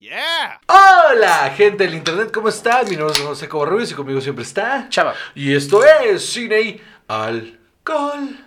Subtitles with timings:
[0.00, 0.60] Yeah.
[0.68, 2.88] Hola, gente del internet, ¿cómo están?
[2.88, 5.12] Mi nombre es José Cobarrubias y conmigo siempre está Chava.
[5.34, 8.46] Y esto es Cine y Alcohol.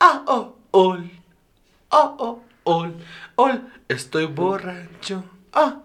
[0.00, 1.08] Ah, oh, ol.
[1.92, 2.92] Ah, oh, ol.
[3.36, 3.72] Ol.
[3.86, 5.22] Estoy borracho.
[5.52, 5.76] Ah.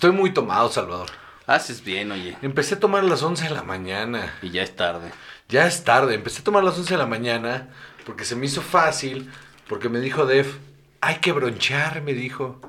[0.00, 1.10] Estoy muy tomado, Salvador.
[1.46, 2.34] Haces bien, oye.
[2.40, 4.34] Empecé a tomar a las 11 de la mañana.
[4.40, 5.12] Y ya es tarde.
[5.50, 6.14] Ya es tarde.
[6.14, 7.68] Empecé a tomar a las 11 de la mañana
[8.06, 9.30] porque se me hizo fácil.
[9.68, 10.56] Porque me dijo Def,
[11.02, 12.62] hay que bronchear, me dijo.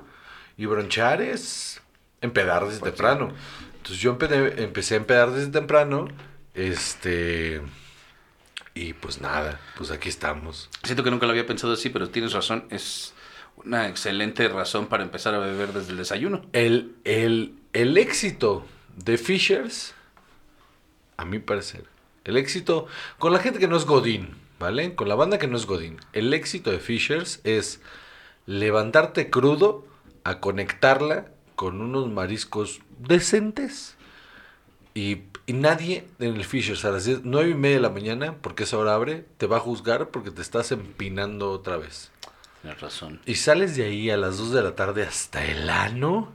[0.57, 1.79] Y bronchear es
[2.19, 3.31] empedar desde temprano.
[3.77, 6.09] Entonces yo empecé, empecé a empedar desde temprano.
[6.53, 7.61] Este.
[8.73, 10.69] Y pues nada, pues aquí estamos.
[10.83, 12.65] Siento que nunca lo había pensado así, pero tienes razón.
[12.71, 13.13] Es
[13.65, 16.41] una excelente razón para empezar a beber desde el desayuno.
[16.53, 19.93] El, el, el éxito de Fishers,
[21.17, 21.85] a mi parecer,
[22.23, 22.87] el éxito
[23.19, 24.95] con la gente que no es Godín, ¿vale?
[24.95, 27.81] Con la banda que no es Godín, el éxito de Fishers es
[28.45, 29.85] levantarte crudo
[30.23, 33.95] a conectarla con unos mariscos decentes
[34.93, 38.63] y, nadie en el Fishers a las 10, 9 y media de la mañana, porque
[38.63, 42.11] esa hora abre, te va a juzgar porque te estás empinando otra vez.
[42.61, 43.21] Tienes razón.
[43.25, 46.31] Y sales de ahí a las 2 de la tarde hasta el ano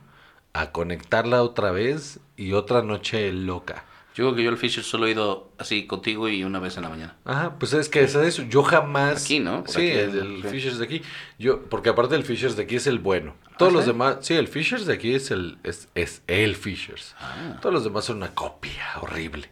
[0.53, 3.85] a conectarla otra vez y otra noche loca.
[4.15, 6.85] Yo creo que yo al Fisher solo he ido así contigo y una vez en
[6.85, 7.17] la mañana.
[7.27, 8.43] Ajá, pues es que es eso.
[8.45, 9.23] Yo jamás.
[9.25, 9.63] Aquí, ¿no?
[9.63, 10.49] Por sí, aquí, el, el Sí.
[10.49, 11.03] Fishers de aquí.
[11.39, 13.35] Yo, porque aparte el Fishers de aquí es el bueno.
[13.59, 13.89] Todos los sí?
[13.91, 14.17] demás.
[14.23, 17.15] Sí, el Fishers de aquí es el, es, es el Fishers.
[17.21, 17.59] Ah.
[17.61, 19.51] Todos los demás son una copia horrible.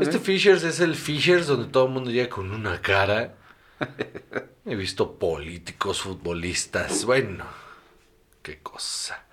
[0.00, 3.36] Este Fishers es el Fishers donde todo el mundo llega con una cara.
[4.66, 7.04] He visto políticos, futbolistas.
[7.04, 7.44] Bueno,
[8.42, 9.24] qué cosa.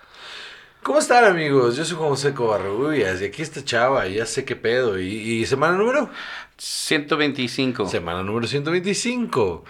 [0.83, 1.75] ¿Cómo están amigos?
[1.75, 4.97] Yo soy José Covarrubias y aquí está Chava, y ya sé qué pedo.
[4.97, 6.09] ¿Y, y semana número?
[6.57, 7.87] 125.
[7.89, 9.65] Semana número 125.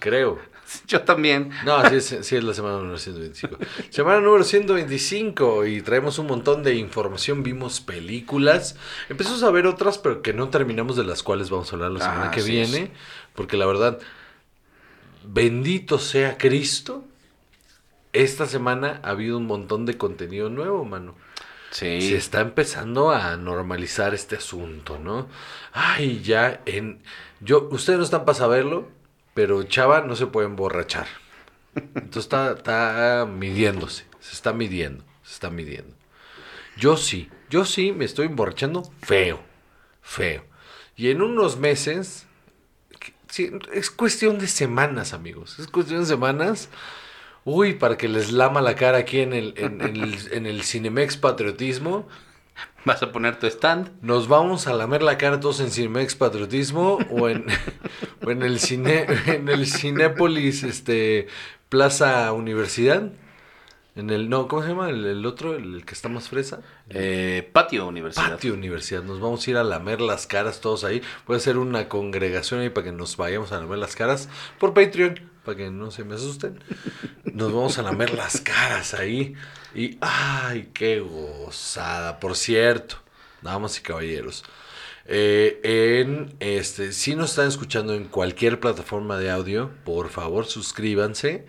[0.00, 0.38] Creo.
[0.88, 1.50] Yo también.
[1.64, 3.58] No, sí es, sí es la semana número 125.
[3.90, 7.42] Semana número 125 y traemos un montón de información.
[7.42, 8.76] Vimos películas.
[9.08, 12.00] Empezamos a ver otras, pero que no terminamos de las cuales vamos a hablar la
[12.00, 12.90] semana Ah, que viene.
[13.34, 13.98] Porque la verdad,
[15.24, 17.04] bendito sea Cristo.
[18.12, 21.16] Esta semana ha habido un montón de contenido nuevo, mano.
[21.70, 22.00] Sí.
[22.02, 25.28] Se está empezando a normalizar este asunto, ¿no?
[25.72, 27.02] Ay, ya en...
[27.40, 28.88] Yo, ustedes no están para saberlo,
[29.34, 31.08] pero Chava no se puede emborrachar.
[31.74, 35.94] Entonces está, está midiéndose, se está midiendo, se está midiendo.
[36.76, 39.40] Yo sí, yo sí me estoy emborrachando feo,
[40.00, 40.44] feo.
[40.96, 42.26] Y en unos meses,
[43.34, 46.68] sí, es cuestión de semanas, amigos, es cuestión de semanas.
[47.44, 50.62] Uy, para que les lama la cara aquí en el, en, en el, en el
[50.62, 52.06] Cinemex Patriotismo.
[52.84, 53.90] Vas a poner tu stand.
[54.02, 57.46] Nos vamos a lamer la cara todos en Cinemex Patriotismo o en,
[58.24, 61.26] o en el cine, en el Cinépolis, este,
[61.68, 63.10] Plaza Universidad.
[63.96, 64.90] En el, no, ¿cómo se llama?
[64.90, 66.60] El, el otro, el, el que está más fresa.
[66.90, 68.30] Eh, patio Universidad.
[68.32, 69.04] Patio Universidad.
[69.04, 71.00] Nos vamos a ir a lamer las caras todos ahí.
[71.26, 74.28] Voy a hacer una congregación ahí para que nos vayamos a lamer las caras
[74.58, 76.58] por Patreon, para que no se me asusten.
[77.24, 79.34] Nos vamos a lamer las caras ahí.
[79.76, 82.18] Y, ay, qué gozada.
[82.18, 82.96] Por cierto,
[83.42, 84.44] damas y caballeros.
[85.06, 91.46] eh, en este, si nos están escuchando en cualquier plataforma de audio, por favor suscríbanse.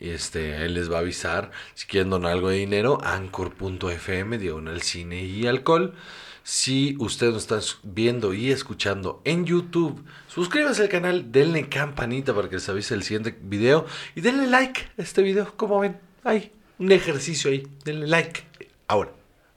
[0.00, 5.24] Este, él les va a avisar si quieren donar algo de dinero, anchor.fm, diagonal cine
[5.24, 5.94] y alcohol.
[6.42, 12.50] Si ustedes nos están viendo y escuchando en YouTube, suscríbanse al canal, denle campanita para
[12.50, 15.56] que les avise el siguiente video y denle like a este video.
[15.56, 18.42] Como ven, hay un ejercicio ahí, denle like.
[18.88, 19.12] Ahora,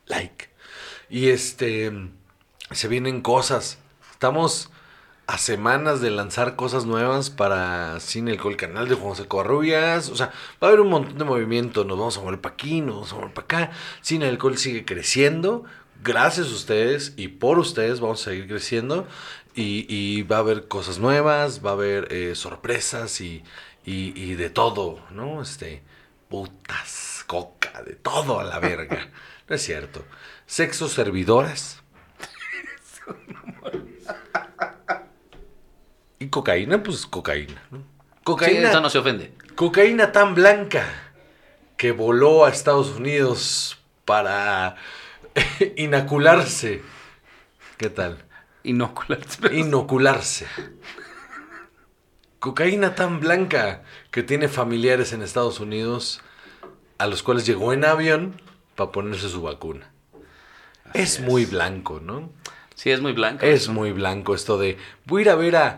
[0.06, 0.50] like.
[1.10, 1.92] Y este,
[2.72, 3.80] se vienen cosas.
[4.12, 4.72] Estamos
[5.28, 10.10] a semanas de lanzar cosas nuevas para Cine el canal de Juan José Covarrubias.
[10.10, 10.28] O sea,
[10.64, 11.84] va a haber un montón de movimiento.
[11.84, 13.72] Nos vamos a mover para aquí, nos vamos a mover para acá.
[14.02, 15.66] Cine Alcohol sigue creciendo.
[16.02, 19.06] Gracias a ustedes y por ustedes vamos a seguir creciendo.
[19.54, 23.44] Y, y va a haber cosas nuevas, va a haber eh, sorpresas y,
[23.86, 25.42] y, y de todo, ¿no?
[25.42, 25.84] Este,
[26.30, 29.10] putas, coca, de todo a la verga.
[29.50, 30.04] No es cierto.
[30.46, 31.82] Sexo servidoras.
[36.20, 37.84] Y cocaína, pues cocaína, ¿no?
[38.24, 39.34] Cocaína, Sí, eso no se ofende.
[39.56, 40.84] cocaína tan blanca
[41.78, 44.76] que voló a Estados Unidos para
[45.76, 46.82] inocularse.
[47.78, 48.24] ¿Qué tal?
[48.64, 49.38] Inocularse.
[49.42, 50.48] pero- Inocularse.
[52.40, 56.22] Cocaína tan blanca que tiene familiares en Estados Unidos
[56.98, 58.42] a los cuales llegó en avión
[58.76, 59.92] para ponerse su vacuna.
[60.94, 61.22] Es, es.
[61.22, 62.32] muy blanco, ¿no?
[62.76, 63.46] Sí, es muy blanco.
[63.46, 65.78] Es muy blanco esto de voy a ir a ver a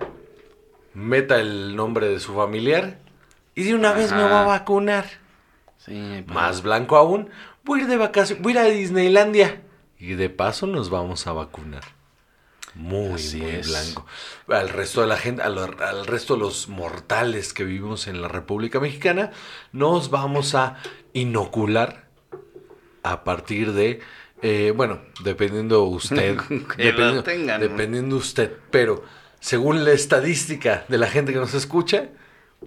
[0.99, 2.99] meta el nombre de su familiar
[3.55, 5.05] y de una vez me va a vacunar.
[5.77, 7.29] Sí, pero- Más blanco aún,
[7.63, 9.61] voy a ir de vacaciones, voy a ir a Disneylandia
[9.97, 11.83] y de paso nos vamos a vacunar.
[12.75, 13.67] Muy, Así muy es.
[13.67, 14.05] blanco.
[14.47, 18.27] Al resto de la gente, al, al resto de los mortales que vivimos en la
[18.27, 19.31] República Mexicana,
[19.71, 20.77] nos vamos a
[21.13, 22.05] inocular
[23.03, 24.01] a partir de,
[24.43, 27.61] eh, bueno, dependiendo usted, Que lo dependiendo, tengan.
[27.61, 29.03] dependiendo usted, pero
[29.39, 32.09] según la estadística de la gente que nos escucha,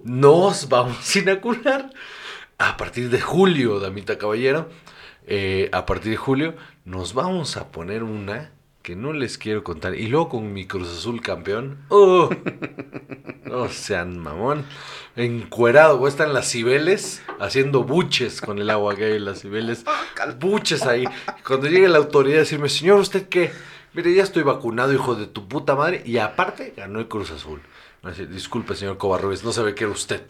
[0.03, 1.89] nos vamos a inocular
[2.57, 4.69] a partir de julio, Damita Caballero.
[5.25, 6.55] eh, a partir de julio
[6.85, 9.95] nos vamos a poner una que no les quiero contar.
[9.95, 11.77] Y luego con mi Cruz Azul campeón.
[11.89, 12.29] ¡Oh!
[13.45, 14.65] No sean mamón.
[15.15, 19.25] Encuerado, voy a estar en las Cibeles haciendo buches con el agua que hay en
[19.25, 19.85] las Cibeles.
[20.39, 21.05] Buches ahí.
[21.45, 23.51] Cuando llegue la autoridad a decirme, señor, ¿usted qué?
[23.93, 26.01] Mire, ya estoy vacunado, hijo de tu puta madre.
[26.05, 27.61] Y aparte, ganó el Cruz Azul.
[28.29, 30.23] Disculpe, señor Covarrubias, no sabe que era usted.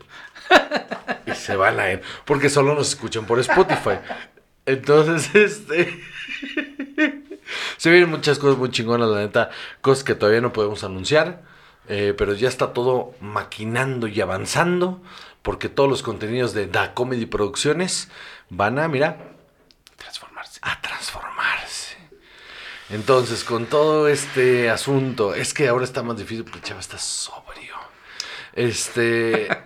[1.25, 2.01] Y se van a ir.
[2.25, 3.99] Porque solo nos escuchan por Spotify.
[4.65, 5.99] Entonces, este.
[7.77, 9.49] Se vienen muchas cosas muy chingonas, la neta.
[9.81, 11.43] Cosas que todavía no podemos anunciar.
[11.87, 15.01] eh, pero ya está todo maquinando y avanzando.
[15.41, 18.09] Porque todos los contenidos de Da Comedy Producciones
[18.49, 19.17] van a, mira,
[19.97, 20.59] Transformarse.
[20.61, 21.32] a transformarse.
[22.89, 27.75] Entonces, con todo este asunto, es que ahora está más difícil porque Chava está sobrio.
[28.53, 29.47] Este.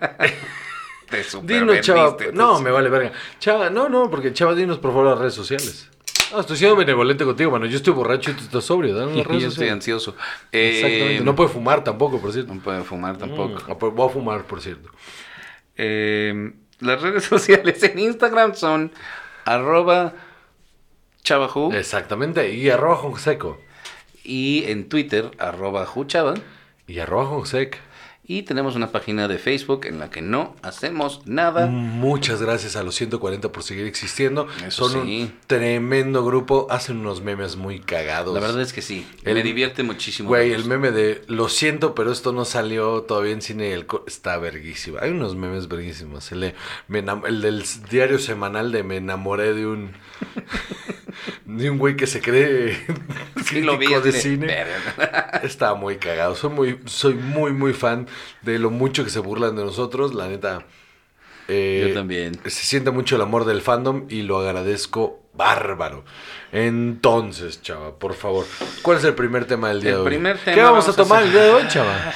[1.10, 2.16] Te Dinos, Chava.
[2.32, 3.12] No, me vale verga.
[3.38, 5.88] Chava, no, no, porque Chava, dinos por favor las redes sociales.
[6.32, 7.66] No, estoy siendo benevolente contigo, mano.
[7.66, 8.94] Yo estoy borracho y tú estás sobrio.
[8.94, 10.14] Dame Yo las redes estoy ansioso.
[10.52, 11.16] Exactamente.
[11.16, 12.52] Eh, No puede fumar tampoco, por cierto.
[12.54, 13.54] no puede fumar tampoco.
[13.66, 14.90] Mm, pues voy a fumar, por cierto.
[15.76, 18.92] Eh, las redes sociales en Instagram son
[19.44, 20.14] arroba
[21.22, 22.52] chavajú Exactamente.
[22.54, 23.58] Y arroba Jonseco.
[24.24, 26.34] y en Twitter arroba juchava.
[26.86, 27.78] Y arroba Jonsec.
[28.30, 31.66] Y tenemos una página de Facebook en la que no hacemos nada.
[31.66, 34.46] Muchas gracias a los 140 por seguir existiendo.
[34.66, 35.22] Eso Son sí.
[35.22, 36.66] un tremendo grupo.
[36.68, 38.34] Hacen unos memes muy cagados.
[38.34, 39.06] La verdad es que sí.
[39.24, 40.28] El- me divierte muchísimo.
[40.28, 43.72] Güey, el meme de lo siento, pero esto no salió todavía en cine.
[43.72, 44.98] El está verguísima.
[45.00, 46.30] Hay unos memes verguísimos.
[46.30, 46.54] El, de,
[46.86, 49.92] me enam- el del diario semanal de me enamoré de un.
[51.44, 52.76] de un güey que se cree.
[53.44, 53.86] Sí, lo vi.
[53.86, 54.54] de cine.
[55.42, 56.34] Está muy cagado.
[56.34, 58.06] Soy muy, soy muy, muy fan
[58.42, 60.14] de lo mucho que se burlan de nosotros.
[60.14, 60.66] La neta.
[61.48, 62.34] eh, Yo también.
[62.44, 66.04] Se siente mucho el amor del fandom y lo agradezco bárbaro.
[66.52, 68.44] Entonces, chava, por favor,
[68.82, 70.06] ¿cuál es el primer tema del día El de hoy?
[70.08, 72.12] primer ¿Qué tema vamos, a vamos a tomar hacer- el día de hoy, chava?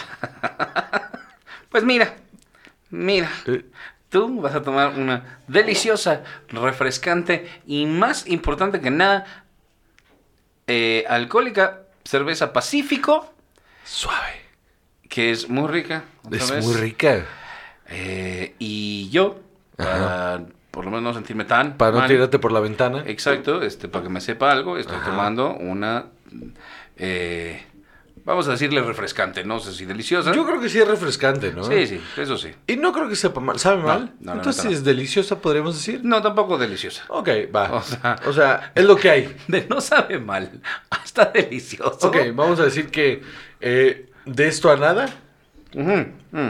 [1.71, 2.17] Pues mira,
[2.91, 3.31] mira.
[3.47, 3.65] Eh,
[4.13, 9.25] Tú vas a tomar una deliciosa, refrescante y más importante que nada,
[10.67, 13.33] eh, alcohólica cerveza Pacífico,
[13.85, 14.43] Suave.
[15.09, 16.05] que es muy rica.
[16.31, 16.63] Es vez.
[16.63, 17.25] muy rica.
[17.89, 19.41] Eh, y yo,
[19.77, 23.05] para por lo menos no sentirme tan Para no tirarte por la ventana.
[23.07, 25.07] Exacto, este, para que me sepa algo, estoy Ajá.
[25.11, 26.05] tomando una,
[26.99, 27.65] eh,
[28.25, 30.33] vamos a decirle refrescante, no sé si deliciosa.
[30.33, 31.65] Yo creo que sí es refrescante, ¿no?
[31.65, 32.51] Sí, sí, eso sí.
[32.67, 33.59] Y no creo que sepa mal.
[33.59, 34.13] ¿Sabe mal?
[34.21, 34.75] no, la Entonces, si no.
[34.75, 36.01] es deliciosa, podríamos decir.
[36.05, 37.05] No, tampoco deliciosa.
[37.09, 37.73] Ok, va.
[37.73, 39.37] O sea- o sea, es lo que hay.
[39.49, 40.61] De no sabe mal,
[40.91, 42.09] hasta delicioso.
[42.09, 43.23] Ok, vamos a decir que
[43.61, 45.07] eh, de esto a nada.
[45.75, 46.49] Ujú, mm.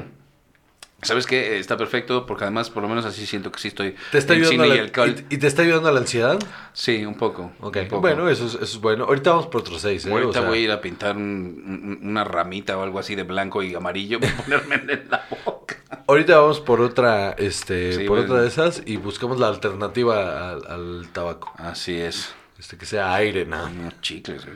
[1.02, 1.58] ¿Sabes qué?
[1.58, 4.40] Está perfecto porque además por lo menos así siento que sí estoy ¿Te está en
[4.44, 5.14] ayudando cine y alcohol.
[5.30, 6.38] y, te está ayudando a la ansiedad?
[6.72, 7.50] Sí, un poco.
[7.60, 8.00] Ok, un poco.
[8.02, 9.04] bueno, eso es, eso es bueno.
[9.04, 10.10] Ahorita vamos por otros seis, ¿eh?
[10.12, 13.14] Ahorita O sea, voy a ir a pintar un- un- una ramita o algo así
[13.16, 15.76] de blanco y amarillo para ponerme en la boca.
[16.06, 18.24] Ahorita vamos por otra, este, Sí, por bueno.
[18.32, 21.52] otra de esas y buscamos la alternativa al, al tabaco.
[21.58, 22.32] Así es.
[22.62, 23.66] Este, que sea aire, nada.
[23.66, 24.46] Unos chicles.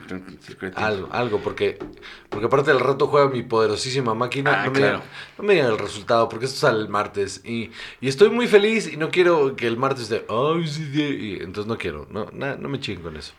[0.76, 1.76] Algo, algo, porque,
[2.30, 4.62] porque aparte del rato juega mi poderosísima máquina.
[4.62, 4.98] Ah, no, me claro.
[4.98, 7.40] digan, no me digan el resultado, porque esto sale el martes.
[7.44, 10.24] Y, y estoy muy feliz y no quiero que el martes esté.
[10.28, 12.06] Ay, sí, sí", y entonces no quiero.
[12.12, 13.32] No, na- no me chinguen con eso.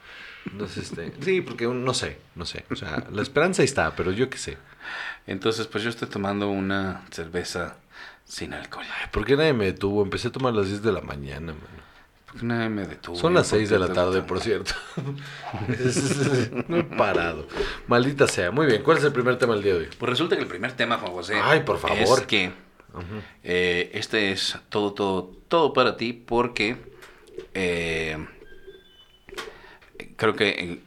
[0.52, 2.66] Entonces, este, sí, porque no sé, no sé.
[2.70, 4.58] O sea, la esperanza está, pero yo qué sé.
[5.28, 7.78] Entonces, pues yo estoy tomando una cerveza
[8.26, 8.84] sin alcohol.
[9.14, 10.04] ¿Por qué nadie me detuvo?
[10.04, 11.77] Empecé a tomar a las 10 de la mañana, mano.
[12.42, 13.16] Una me detuvo.
[13.16, 14.74] Son las 6 de la tarde, por cierto.
[16.68, 17.48] no he parado.
[17.88, 18.52] Maldita sea.
[18.52, 19.90] Muy bien, ¿cuál es el primer tema del día de hoy?
[19.98, 21.36] Pues resulta que el primer tema, Juan José.
[21.42, 21.98] Ay, por favor.
[22.00, 22.52] Es que
[23.44, 26.78] Eh, este es todo, todo, todo para ti porque
[27.54, 28.18] eh,
[30.16, 30.80] creo que eh,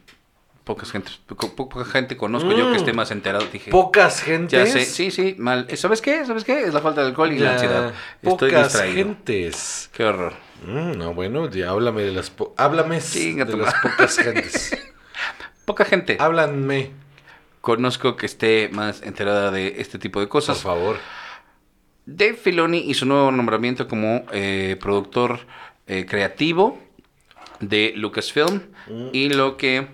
[0.63, 3.45] pocas gente, po- poca gente conozco yo que esté más enterado.
[3.51, 4.51] Dije, Pocas gentes.
[4.51, 5.67] ya sé, sí, sí, mal.
[5.77, 6.25] ¿Sabes qué?
[6.25, 6.63] ¿Sabes qué?
[6.63, 7.93] Es la falta de alcohol y la ansiedad.
[8.21, 8.95] Estoy Pocas distraído.
[8.95, 9.89] gentes.
[9.93, 10.33] Qué horror.
[10.65, 12.29] Mm, no, bueno, ya háblame de las...
[12.29, 14.77] po- háblame de las pocas gentes.
[15.65, 16.91] Poca gente Háblanme,
[17.61, 20.59] conozco que esté más enterada de este tipo de por cosas.
[20.61, 20.97] favor.
[22.05, 25.39] Dave Filoni y su nuevo nombramiento como eh, productor
[25.87, 26.79] eh, creativo
[27.59, 29.09] de Lucasfilm Mm.
[29.13, 29.87] y lo que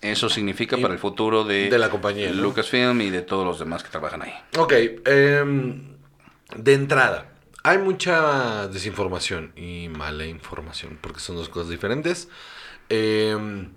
[0.00, 2.40] eso significa Y- para el futuro de, de la compañía, ¿no?
[2.42, 4.32] Lucasfilm y de todos los demás que trabajan ahí.
[4.58, 4.72] Ok,
[5.04, 5.96] em,
[6.56, 7.26] de entrada,
[7.64, 12.28] hay mucha desinformación y mala información, porque son dos cosas diferentes.
[12.90, 13.70] Em,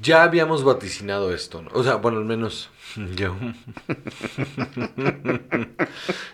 [0.00, 1.64] ya habíamos vaticinado esto.
[1.72, 2.70] O sea, bueno, al menos
[3.14, 3.36] yo.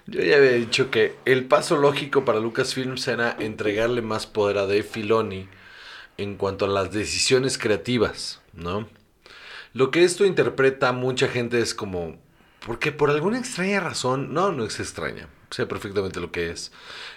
[0.07, 4.63] yo ya había dicho que el paso lógico para Lucasfilms era entregarle más poder a
[4.63, 5.49] Dave Filoni
[6.17, 8.89] en cuanto a las decisiones creativas, ¿no?
[9.75, 12.17] Lo que esto interpreta mucha gente es como,
[12.67, 16.73] porque por alguna extraña razón, no, no es extraña, sé perfectamente lo que es.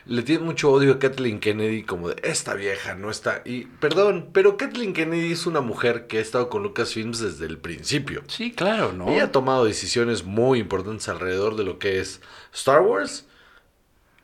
[0.05, 4.29] Le tiene mucho odio a Kathleen Kennedy como de, esta vieja no está, y perdón,
[4.33, 8.23] pero Kathleen Kennedy es una mujer que ha estado con Lucasfilms desde el principio.
[8.27, 9.09] Sí, claro, ¿no?
[9.09, 12.21] Ella ha tomado decisiones muy importantes alrededor de lo que es
[12.53, 13.25] Star Wars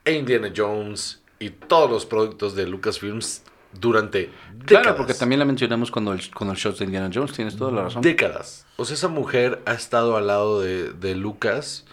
[0.04, 3.42] e Indiana Jones y todos los productos de Lucasfilms
[3.78, 4.82] durante décadas.
[4.82, 7.70] Claro, porque también la mencionamos cuando el, cuando el show de Indiana Jones, tienes toda
[7.70, 8.02] la razón.
[8.02, 8.66] décadas.
[8.76, 11.84] O sea, esa mujer ha estado al lado de, de Lucas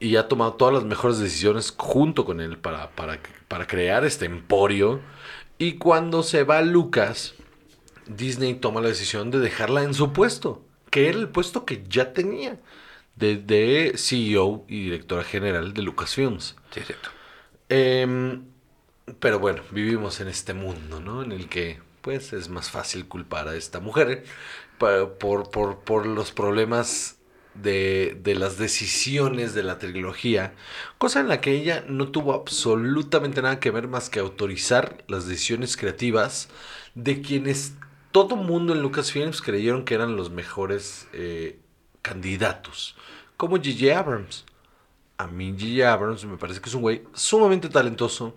[0.00, 4.26] y ha tomado todas las mejores decisiones junto con él para, para, para crear este
[4.26, 5.00] emporio.
[5.58, 7.34] Y cuando se va Lucas,
[8.06, 12.12] Disney toma la decisión de dejarla en su puesto, que era el puesto que ya
[12.12, 12.58] tenía,
[13.16, 16.54] de, de CEO y directora general de Lucasfilms.
[16.70, 17.10] Sí, es cierto.
[17.68, 18.44] Em,
[19.20, 21.22] pero bueno, vivimos en este mundo, ¿no?
[21.22, 24.24] En el que, pues, es más fácil culpar a esta mujer
[24.78, 27.18] pa- por, por, por los problemas
[27.54, 30.54] de, de las decisiones de la trilogía,
[30.98, 35.26] cosa en la que ella no tuvo absolutamente nada que ver más que autorizar las
[35.26, 36.48] decisiones creativas
[36.94, 37.74] de quienes
[38.12, 41.58] todo mundo en Lucasfilms creyeron que eran los mejores eh,
[42.02, 42.96] candidatos,
[43.36, 43.98] como J.J.
[43.98, 44.44] Abrams.
[45.18, 45.92] A mí J.J.
[45.92, 48.36] Abrams me parece que es un güey sumamente talentoso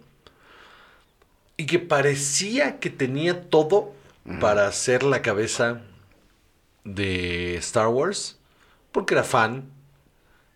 [1.62, 3.94] y que parecía que tenía todo
[4.39, 5.84] para ser la cabeza
[6.84, 8.39] de Star Wars,
[8.91, 9.70] porque era fan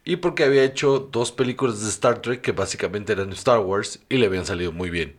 [0.04, 4.18] y porque había hecho dos películas de Star Trek que básicamente eran Star Wars y
[4.18, 5.16] le habían salido muy bien.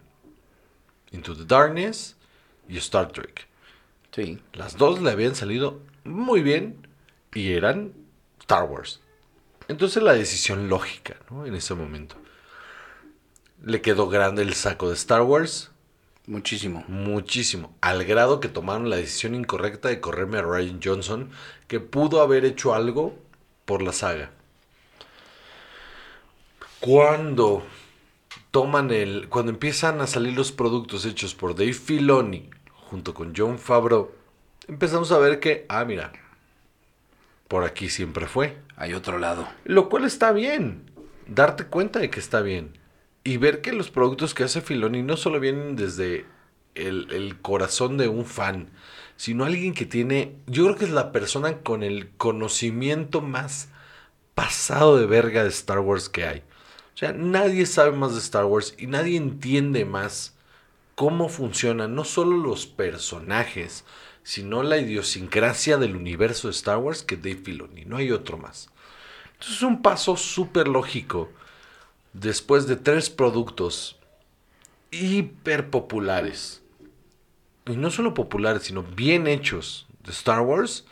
[1.13, 2.17] Into the Darkness
[2.69, 3.47] y Star Trek.
[4.11, 4.41] Sí.
[4.55, 6.85] Las dos le habían salido muy bien
[7.33, 7.93] y eran
[8.41, 8.99] Star Wars.
[9.69, 11.47] Entonces la decisión lógica, ¿no?
[11.47, 12.17] En ese momento.
[13.63, 15.71] Le quedó grande el saco de Star Wars,
[16.27, 16.85] Muchísimo.
[16.89, 21.31] muchísimo, al grado que tomaron la decisión incorrecta de correrme a Ryan Johnson,
[21.69, 23.17] que pudo haber hecho algo
[23.65, 24.31] por la saga.
[26.81, 27.65] Cuando
[28.51, 32.51] toman el, cuando empiezan a salir los productos hechos por Dave Filoni
[32.91, 34.11] junto con John Favreau,
[34.67, 36.13] empezamos a ver que, ah, mira,
[37.49, 38.59] por aquí siempre fue.
[38.77, 39.47] Hay otro lado.
[39.65, 40.91] Lo cual está bien.
[41.27, 42.79] Darte cuenta de que está bien.
[43.27, 46.27] Y ver que los productos que hace Filoni no solo vienen desde
[46.77, 48.71] el, el corazón de un fan,
[49.17, 53.69] sino alguien que tiene, yo creo que es la persona con el conocimiento más
[54.37, 56.39] pasado de verga de Star Wars que hay.
[56.95, 60.37] O sea, nadie sabe más de Star Wars y nadie entiende más
[60.95, 63.85] cómo funcionan no solo los personajes,
[64.23, 67.87] sino la idiosincrasia del universo de Star Wars que Dave Filoni.
[67.87, 68.71] No hay otro más.
[69.33, 71.33] Entonces es un paso súper lógico
[72.21, 73.99] después de tres productos
[74.91, 76.63] hiper populares.
[77.67, 80.87] Y no solo populares, sino bien hechos de Star Wars,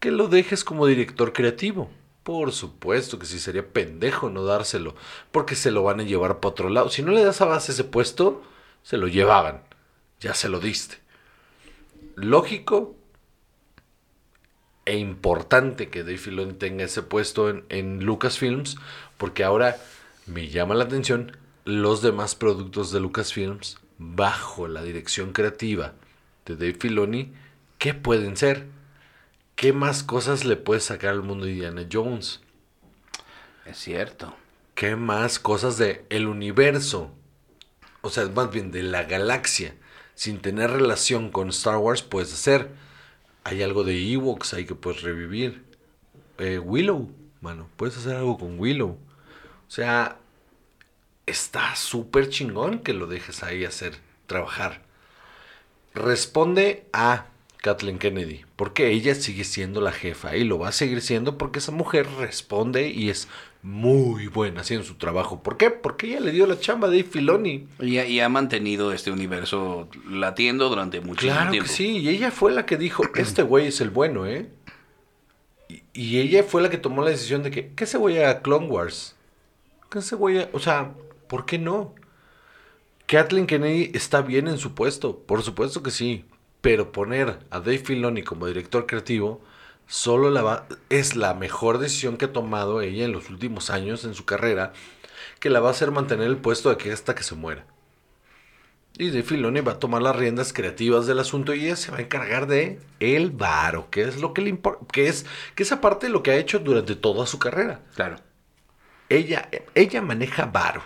[0.00, 1.90] que lo dejes como director creativo.
[2.22, 4.94] Por supuesto que sí sería pendejo no dárselo,
[5.30, 6.88] porque se lo van a llevar para otro lado.
[6.88, 8.42] Si no le das a base ese puesto,
[8.82, 9.62] se lo llevaban.
[10.20, 10.96] Ya se lo diste.
[12.14, 12.94] Lógico
[14.86, 18.76] e importante que Dave Filoni tenga ese puesto en, en Lucasfilms,
[19.18, 19.76] porque ahora
[20.26, 25.94] me llama la atención los demás productos de Lucasfilms bajo la dirección creativa
[26.46, 27.32] de Dave Filoni,
[27.78, 28.66] ¿qué pueden ser?
[29.56, 32.40] ¿Qué más cosas le puede sacar al mundo de Indiana Jones?
[33.64, 34.34] Es cierto.
[34.74, 37.12] ¿Qué más cosas de el universo?
[38.02, 39.74] O sea, más bien de la galaxia,
[40.14, 42.70] sin tener relación con Star Wars, puedes hacer.
[43.44, 45.64] Hay algo de Ewoks ahí que puedes revivir.
[46.38, 48.98] Eh, Willow, mano, puedes hacer algo con Willow.
[49.74, 50.18] O sea,
[51.26, 53.96] está súper chingón que lo dejes ahí hacer,
[54.28, 54.82] trabajar.
[55.94, 57.26] Responde a
[57.56, 61.58] Kathleen Kennedy, porque ella sigue siendo la jefa y lo va a seguir siendo porque
[61.58, 63.26] esa mujer responde y es
[63.62, 65.42] muy buena haciendo su trabajo.
[65.42, 65.70] ¿Por qué?
[65.70, 67.66] Porque ella le dio la chamba a Dave Filoni.
[67.80, 71.68] Y, ha- y ha mantenido este universo latiendo durante muchísimo Claro tiempo.
[71.68, 74.48] que sí, y ella fue la que dijo, este güey es el bueno, ¿eh?
[75.68, 78.40] Y, y ella fue la que tomó la decisión de que, ¿qué se güey a
[78.40, 79.16] Clone Wars?
[79.94, 80.48] ¿Qué se güey a...
[80.52, 80.92] O sea,
[81.28, 81.94] ¿por qué no?
[83.06, 86.24] Kathleen Kennedy está bien en su puesto, por supuesto que sí,
[86.60, 89.40] pero poner a Dave Filoni como director creativo
[89.86, 94.04] solo la va, es la mejor decisión que ha tomado ella en los últimos años
[94.04, 94.72] en su carrera,
[95.38, 97.64] que la va a hacer mantener el puesto de aquí hasta que se muera.
[98.98, 101.98] Y Dave Filoni va a tomar las riendas creativas del asunto y ella se va
[101.98, 105.24] a encargar de el varo, que es lo que le importa, que es
[105.54, 107.82] que esa parte lo que ha hecho durante toda su carrera.
[107.94, 108.16] Claro.
[109.08, 110.82] Ella, ella maneja varo.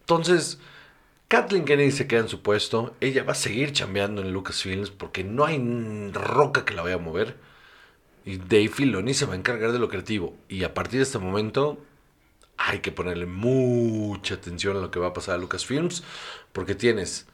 [0.00, 0.58] Entonces,
[1.28, 2.96] Kathleen Kennedy se queda en su puesto.
[3.00, 6.98] Ella va a seguir chambeando en Lucasfilms porque no hay roca que la vaya a
[6.98, 7.36] mover.
[8.24, 10.36] Y Dave Filoni se va a encargar de lo creativo.
[10.48, 11.78] Y a partir de este momento
[12.56, 16.02] hay que ponerle mucha atención a lo que va a pasar a Lucasfilms.
[16.52, 17.28] Porque tienes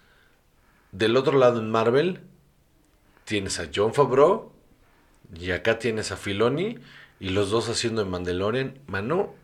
[0.93, 2.21] del otro lado en Marvel,
[3.25, 4.53] tienes a John Favreau.
[5.35, 6.79] Y acá tienes a Filoni.
[7.19, 8.79] Y los dos haciendo en Mandalorian.
[8.87, 9.35] Mano,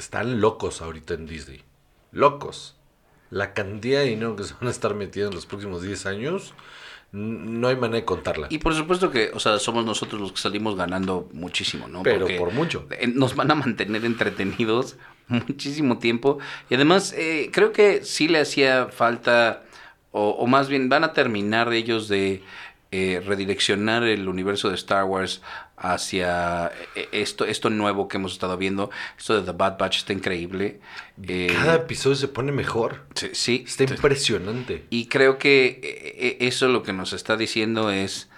[0.00, 1.62] están locos ahorita en Disney.
[2.12, 2.76] Locos.
[3.30, 6.54] La cantidad de dinero que se van a estar metiendo en los próximos 10 años.
[7.12, 8.46] No hay manera de contarla.
[8.50, 12.02] Y por supuesto que, o sea, somos nosotros los que salimos ganando muchísimo, ¿no?
[12.04, 12.86] Pero Porque por mucho.
[12.90, 14.96] eh, Nos van a mantener entretenidos
[15.28, 16.38] muchísimo tiempo.
[16.68, 19.64] Y además, eh, creo que sí le hacía falta,
[20.12, 22.42] o, o más bien van a terminar ellos de
[22.92, 25.42] eh, redireccionar el universo de Star Wars
[25.80, 28.90] hacia eh, esto, esto nuevo que hemos estado viendo.
[29.18, 30.80] Esto de The Bad Batch está increíble.
[31.26, 33.02] Eh, Cada episodio se pone mejor.
[33.14, 34.84] sí, sí, Está te- impresionante.
[34.90, 38.28] y creo que eh, eh, eso lo que nos está diciendo es,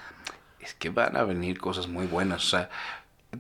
[0.61, 2.44] es que van a venir cosas muy buenas.
[2.46, 2.70] O sea,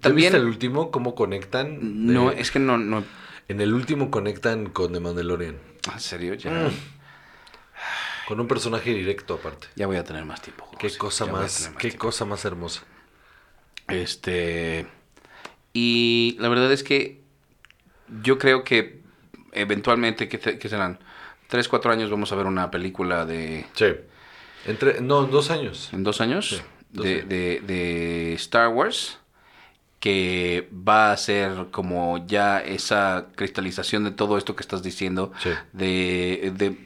[0.00, 0.90] ¿También el último?
[0.90, 1.78] ¿Cómo conectan?
[2.12, 3.04] No, Eh, es que no, no...
[3.48, 5.58] En el último conectan con The Mandalorian.
[5.92, 6.70] En serio, ya, Mm.
[8.28, 9.66] Con un personaje directo aparte.
[9.74, 10.70] ya voy a tener más tiempo.
[10.78, 12.06] Qué cosa ya más, qué tiempo.
[12.06, 12.82] cosa más hermosa.
[13.94, 14.86] Este...
[15.72, 17.20] Y la verdad es que
[18.22, 19.00] yo creo que
[19.52, 20.98] eventualmente, que, que serán?
[21.48, 23.66] Tres, cuatro años vamos a ver una película de...
[23.74, 23.86] Sí.
[24.66, 25.90] Entre, no, dos años.
[25.92, 27.28] en dos años Sí, dos de, años.
[27.28, 29.18] de- de Star Wars
[29.98, 35.50] que va a ser como ya esa cristalización de todo esto que estás diciendo Sí.
[35.72, 36.76] de, de-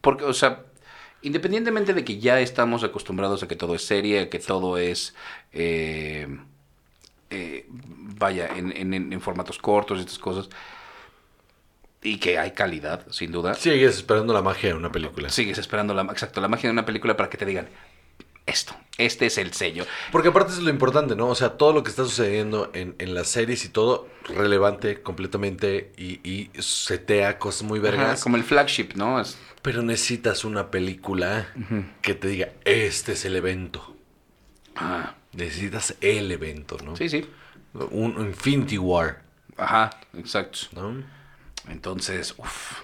[0.00, 0.64] porque o sea
[1.22, 5.14] independientemente de que ya estamos acostumbrados a que todo es serie a que todo es
[5.52, 6.26] eh,
[7.30, 10.48] eh, vaya en, en- en- formatos cortos y estas cosas
[12.02, 15.28] y que hay calidad sin duda Sigues esperando la magia de una película.
[15.28, 17.68] sigues esperando la exacto la magia de una película para que te digan
[18.46, 21.28] esto este es el sello Porque aparte es lo importante, ¿no?
[21.28, 25.92] O sea, todo lo que está sucediendo en, en las series y todo, relevante completamente
[25.96, 28.22] y, y setea cosas muy Ajá, vergas.
[28.22, 29.18] como el flagship, ¿no?
[29.20, 31.48] Es- Pero necesitas una película
[32.02, 33.96] que te diga, este es el evento.
[34.76, 36.96] ah, Necesitas el evento, ¿no?
[36.96, 37.24] sí, sí.
[37.90, 39.22] Un Infinity War,
[39.56, 40.58] Ajá, exacto.
[40.72, 41.04] ¿no?
[41.68, 42.80] Entonces, uff.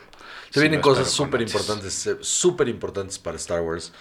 [0.50, 3.92] Se vienen cosas súper importantes, eh, súper importantes para Star Wars.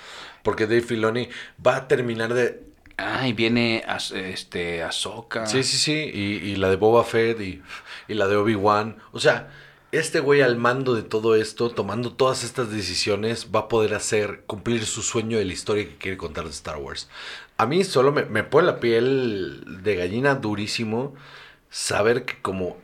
[0.44, 1.28] Porque Dave Filoni
[1.66, 2.62] va a terminar de...
[2.98, 3.84] Ah, y viene
[4.14, 5.48] este, Ahsoka.
[5.48, 6.12] Sí, sí, sí.
[6.14, 7.62] Y, y la de Boba Fett y,
[8.08, 8.98] y la de Obi-Wan.
[9.12, 9.50] O sea,
[9.98, 14.44] este güey al mando de todo esto, tomando todas estas decisiones, va a poder hacer,
[14.48, 17.10] cumplir su sueño de la historia que quiere contar de Star Wars.
[17.58, 21.16] A mí solo me, pone la piel de gallina durísimo
[21.70, 22.78] saber que como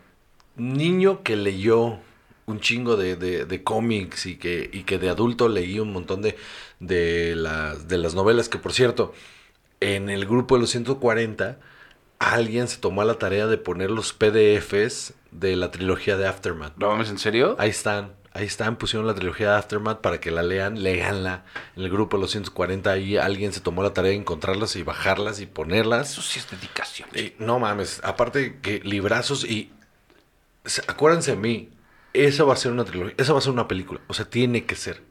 [0.55, 1.99] niño que leyó
[2.45, 6.21] un chingo de, de- de cómics y que, y que de adulto leí un montón
[6.21, 6.37] de,
[6.79, 9.13] de, las, de las novelas, que por cierto,
[9.79, 11.59] en el grupo de los 140,
[12.21, 16.73] alguien se tomó la tarea de poner los PDFs de la trilogía de Aftermath.
[16.77, 17.55] ¿Lo vamos en serio?
[17.57, 21.45] Ahí están, ahí están, pusieron la trilogía de Aftermath para que la lean, leanla.
[21.75, 24.83] En el grupo de los 140, ahí alguien se tomó la tarea de encontrarlas y
[24.83, 26.11] bajarlas y ponerlas.
[26.11, 27.09] Eso sí es dedicación.
[27.15, 29.71] Y no mames, aparte que librazos y
[30.65, 31.69] se- acuérdense de mí,
[32.13, 34.65] esa va a ser una trilogía, esa va a ser una película, o sea, tiene
[34.65, 35.01] que ser,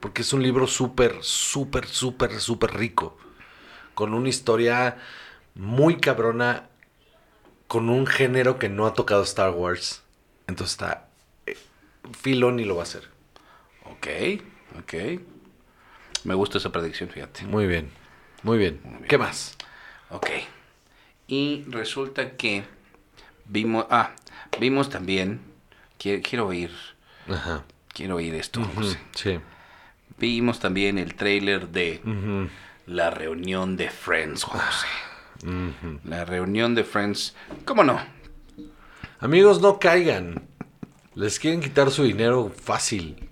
[0.00, 3.18] porque es un libro súper, súper, súper, súper rico,
[3.94, 4.96] con una historia
[5.56, 6.68] muy cabrona,
[7.66, 10.02] con un género que no ha tocado Star Wars,
[10.46, 11.08] entonces está,
[11.46, 11.56] eh,
[12.20, 13.08] Filoni lo va a hacer.
[13.84, 14.06] Ok,
[14.78, 14.94] ok.
[16.24, 17.44] Me gusta esa predicción, fíjate.
[17.44, 17.90] Muy bien,
[18.42, 18.80] muy bien.
[18.84, 19.08] Muy bien.
[19.08, 19.56] ¿Qué más?
[20.10, 20.28] Ok.
[21.26, 22.64] Y resulta que
[23.46, 23.86] vimos.
[23.90, 24.12] Ah,
[24.60, 25.40] vimos también.
[25.98, 26.70] Quiero, quiero ir.
[27.28, 27.64] Ajá.
[27.88, 28.98] Quiero oír esto, José.
[29.14, 29.40] Sí.
[30.18, 32.00] Vimos también el tráiler de
[32.86, 34.86] la reunión de Friends, José.
[36.04, 37.34] La reunión de Friends.
[37.64, 38.00] ¿Cómo no?
[39.20, 40.42] Amigos, no caigan.
[41.14, 43.30] Les quieren quitar su dinero fácil.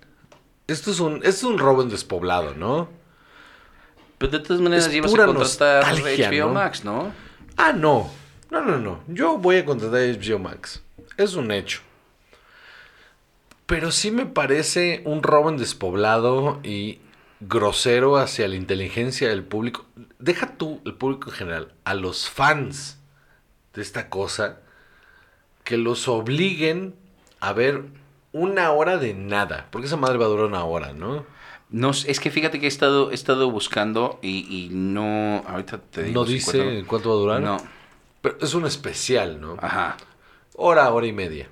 [0.67, 2.89] Esto es un, esto es un robo en despoblado, ¿no?
[4.17, 6.53] Pero de todas maneras pura a contratar HBO ¿no?
[6.53, 7.13] Max, ¿no?
[7.57, 8.09] Ah, no.
[8.49, 9.01] No, no, no.
[9.07, 10.81] Yo voy a contratar HBO Max.
[11.17, 11.81] Es un hecho.
[13.65, 16.99] Pero sí me parece un robo en despoblado y
[17.47, 19.85] grosero hacia la inteligencia del público.
[20.19, 22.99] Deja tú el público en general, a los fans
[23.73, 24.59] de esta cosa,
[25.63, 26.95] que los obliguen
[27.39, 27.83] a ver
[28.31, 29.67] una hora de nada.
[29.71, 31.25] Porque esa madre va a durar una hora, ¿no?
[31.69, 35.43] No, es que fíjate que he estado, he estado buscando y, y no.
[35.47, 36.21] Ahorita te digo.
[36.21, 37.41] No dice encuentro- cuánto va a durar.
[37.41, 37.57] No.
[38.21, 39.57] Pero es un especial, ¿no?
[39.59, 39.97] Ajá.
[40.55, 41.49] Hora, hora y media.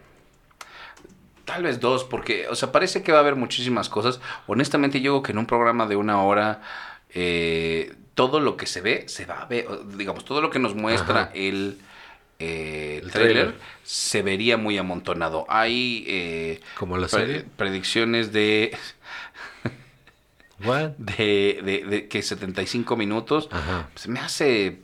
[1.53, 4.19] Tal vez dos, porque, o sea, parece que va a haber muchísimas cosas.
[4.47, 6.61] Honestamente, yo creo que en un programa de una hora,
[7.13, 9.67] eh, todo lo que se ve, se va a ver.
[9.97, 11.31] Digamos, todo lo que nos muestra Ajá.
[11.35, 11.77] el,
[12.39, 13.55] eh, El trailer, tráiler.
[13.83, 15.45] se vería muy amontonado.
[15.47, 17.45] Hay eh, Como la pre- serie.
[17.55, 18.75] predicciones de,
[20.65, 20.91] What?
[20.97, 23.47] de, de- de que 75 minutos.
[23.51, 23.89] Ajá.
[23.95, 24.79] Se me hace.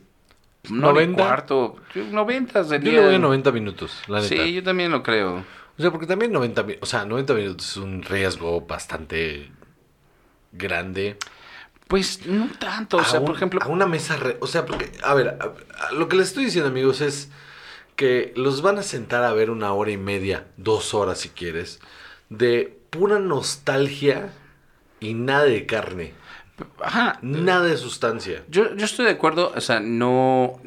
[0.68, 1.22] No 90.
[1.24, 1.76] cuarto.
[1.94, 2.92] 90 Yo sería.
[2.92, 4.28] le voy a 90 minutos, la neta.
[4.28, 5.44] Sí, yo también lo creo.
[5.80, 9.50] O sea, porque también 90 minutos, o sea, 90 minutos es un riesgo bastante
[10.52, 11.16] grande.
[11.88, 12.98] Pues no tanto.
[12.98, 13.60] O sea, por ejemplo.
[13.62, 16.44] A una mesa, re- o sea, porque, a ver, a- a- lo que les estoy
[16.44, 17.30] diciendo, amigos, es
[17.96, 21.80] que los van a sentar a ver una hora y media, dos horas si quieres,
[22.28, 24.32] de pura nostalgia
[25.00, 26.12] y nada de carne,
[26.82, 27.18] Ajá.
[27.22, 28.44] nada de sustancia.
[28.50, 30.60] Yo, yo estoy de acuerdo, o sea, no,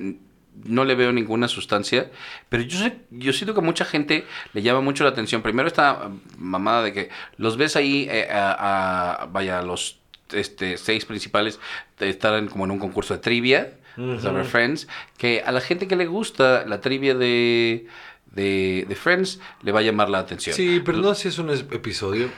[0.65, 2.11] no le veo ninguna sustancia,
[2.49, 5.41] pero yo sé, yo siento que a mucha gente le llama mucho la atención.
[5.41, 9.99] Primero esta mamada de que los ves ahí, eh, a, a- vaya, los
[10.31, 11.59] este, seis principales
[11.99, 14.19] de estar en- como en un concurso de trivia, Ujú.
[14.19, 14.87] sobre Friends,
[15.17, 17.85] que a la gente que le gusta la trivia de,
[18.31, 20.55] de, de Friends le va a llamar la atención.
[20.55, 22.29] Sí, pero no si es un episodio.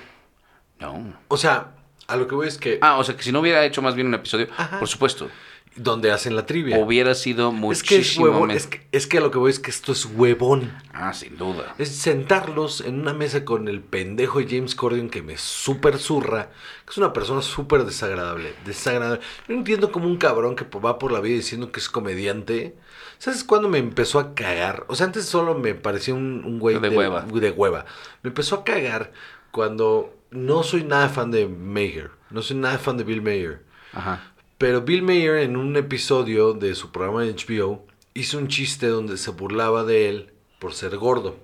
[0.79, 1.13] No.
[1.29, 1.71] O sea,
[2.07, 3.95] a lo que voy es que Ah, o sea, que si no hubiera hecho más
[3.95, 4.79] bien un episodio, Ajá.
[4.79, 5.29] por supuesto,
[5.75, 6.77] donde hacen la trivia.
[6.77, 9.51] hubiera sido Es que es muchísimo huevón, es que, es que a lo que voy
[9.51, 10.73] es que esto es huevón.
[10.93, 11.75] Ah, sin duda.
[11.77, 16.49] Es sentarlos en una mesa con el pendejo de James Corden que me super zurra,
[16.85, 19.21] que es una persona súper desagradable, desagradable.
[19.47, 22.75] Yo no entiendo como un cabrón que va por la vida diciendo que es comediante.
[23.17, 24.85] ¿Sabes cuándo me empezó a cagar?
[24.87, 27.21] O sea, antes solo me parecía un, un güey De hueva.
[27.23, 27.85] de hueva.
[28.23, 29.11] Me empezó a cagar
[29.51, 33.63] cuando no soy nada fan de Mayer, no soy nada fan de Bill Mayer.
[33.93, 34.34] Ajá.
[34.57, 39.17] Pero Bill Mayer en un episodio de su programa de HBO hizo un chiste donde
[39.17, 41.37] se burlaba de él por ser gordo.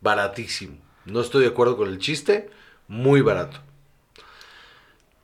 [0.00, 0.76] Baratísimo.
[1.06, 2.50] No estoy de acuerdo con el chiste,
[2.88, 3.58] muy barato.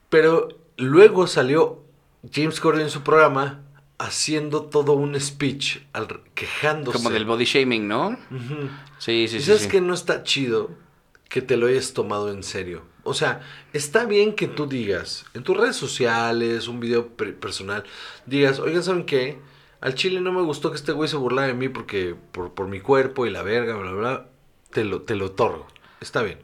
[0.09, 1.83] Pero luego salió
[2.31, 3.61] James Corden en su programa
[3.97, 6.97] haciendo todo un speech al- quejándose.
[6.97, 8.17] Como del body shaming, ¿no?
[8.97, 9.41] Sí, sí, ¿Y sí.
[9.41, 9.69] sabes sí.
[9.69, 10.71] que no está chido
[11.29, 12.81] que te lo hayas tomado en serio?
[13.03, 13.41] O sea,
[13.73, 17.83] está bien que tú digas en tus redes sociales, un video per- personal,
[18.25, 19.39] digas, oigan, ¿saben qué?
[19.81, 22.67] Al chile no me gustó que este güey se burlara de mí porque por, por
[22.67, 24.25] mi cuerpo y la verga, bla, bla, bla.
[24.71, 25.67] Te lo, te lo otorgo.
[25.99, 26.39] Está bien.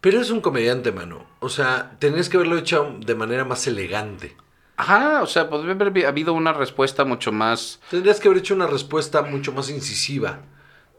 [0.00, 1.24] Pero es un comediante, mano.
[1.40, 4.36] O sea, tenías que haberlo hecho de manera más elegante.
[4.76, 7.80] Ajá, o sea, podría haber habido una respuesta mucho más...
[7.90, 10.40] Tendrías que haber hecho una respuesta mucho más incisiva.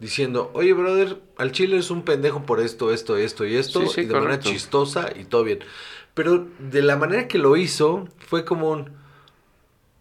[0.03, 3.79] Diciendo, oye, brother, al chile es un pendejo por esto, esto, esto y esto.
[3.79, 5.59] Sí, sí, y de manera chistosa y todo bien.
[6.13, 8.91] Pero de la manera que lo hizo, fue como un,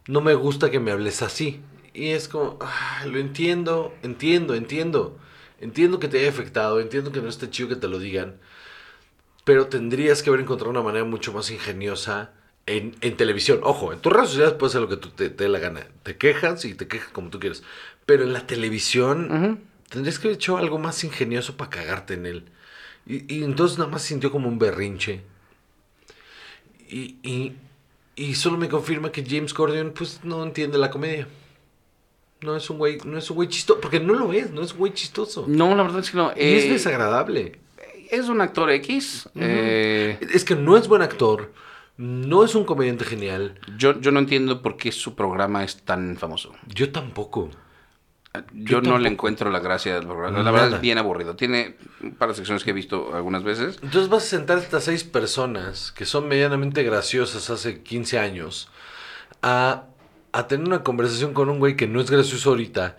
[0.08, 1.60] no me gusta que me hables así.
[1.94, 5.18] Y es como, "Ah, lo entiendo, entiendo, entiendo.
[5.60, 8.40] Entiendo que te haya afectado, entiendo que no esté chido que te lo digan.
[9.44, 12.32] Pero tendrías que haber encontrado una manera mucho más ingeniosa
[12.66, 13.60] en, en televisión.
[13.62, 15.86] Ojo, en tus redes sociales puedes hacer lo que tú te, te dé la gana.
[16.02, 17.62] Te quejas y te quejas como tú quieres.
[18.04, 19.28] Pero en la televisión.
[19.92, 22.44] Tendrías que haber hecho algo más ingenioso para cagarte en él.
[23.06, 25.22] Y, y entonces nada más sintió como un berrinche.
[26.88, 27.54] Y, y,
[28.16, 31.26] y solo me confirma que James Corden pues no entiende la comedia.
[32.42, 34.72] No es un güey, no es un güey chistoso, porque no lo es, no es
[34.72, 35.44] un güey chistoso.
[35.48, 36.32] No, la verdad es que no.
[36.36, 37.60] Y es Eh, desagradable.
[38.10, 39.28] es un actor X.
[39.36, 41.52] eh, Es que no es buen actor,
[41.96, 43.60] no es un comediante genial.
[43.78, 46.52] yo, yo no entiendo por qué su programa es tan famoso.
[46.66, 47.48] Yo tampoco.
[48.54, 50.38] Yo, no le encuentro la gracia del programa.
[50.38, 50.52] La Nada.
[50.52, 51.36] verdad es bien aburrido.
[51.36, 53.78] Tiene un par de secciones que he visto algunas veces.
[53.82, 58.70] Entonces vas a sentar a estas seis personas que son medianamente graciosas hace 15 años
[59.42, 59.84] a,
[60.32, 62.96] a tener una conversación con un güey que no es gracioso ahorita,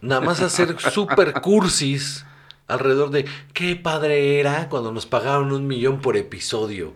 [0.00, 2.24] nada más hacer super cursis
[2.66, 6.94] alrededor de qué padre era cuando nos pagaron un millón por episodio.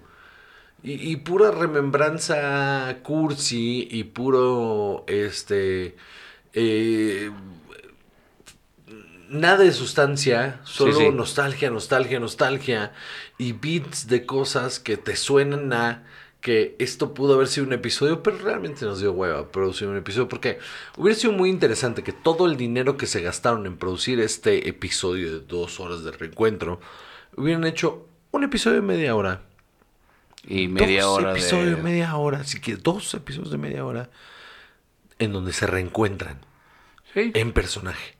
[0.82, 5.96] Y, y pura remembranza cursi y puro, este,
[6.60, 7.30] eh,
[9.28, 11.10] nada de sustancia, solo sí.
[11.10, 12.92] nostalgia, nostalgia, nostalgia
[13.36, 16.04] y beats de cosas que te suenan a
[16.40, 20.28] que esto pudo haber sido un episodio, pero realmente nos dio hueva producir un episodio
[20.28, 20.58] porque
[20.96, 25.32] hubiera sido muy interesante que todo el dinero que se gastaron en producir este episodio
[25.32, 26.80] de dos horas de reencuentro
[27.36, 29.42] hubieran hecho un episodio de media hora.
[30.46, 31.76] Y media dos hora episodios de...
[31.76, 34.08] de media hora, así que dos episodios de media hora
[35.18, 36.47] en donde se reencuentran
[37.14, 37.30] Sí.
[37.34, 38.14] en personaje.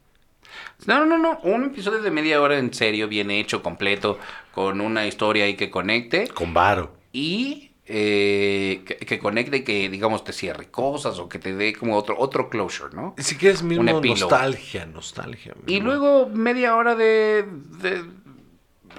[0.86, 4.18] No, no, no, un episodio de media hora en serio, bien hecho, completo,
[4.54, 6.94] con una historia ahí que conecte Con varo.
[7.12, 11.74] y eh, que, que conecte y que, digamos, te cierre cosas o que te dé
[11.74, 13.14] como otro, otro closure, ¿no?
[13.18, 15.54] Si quieres mismo nostalgia, nostalgia.
[15.66, 17.44] Y luego media hora de,
[17.80, 18.04] de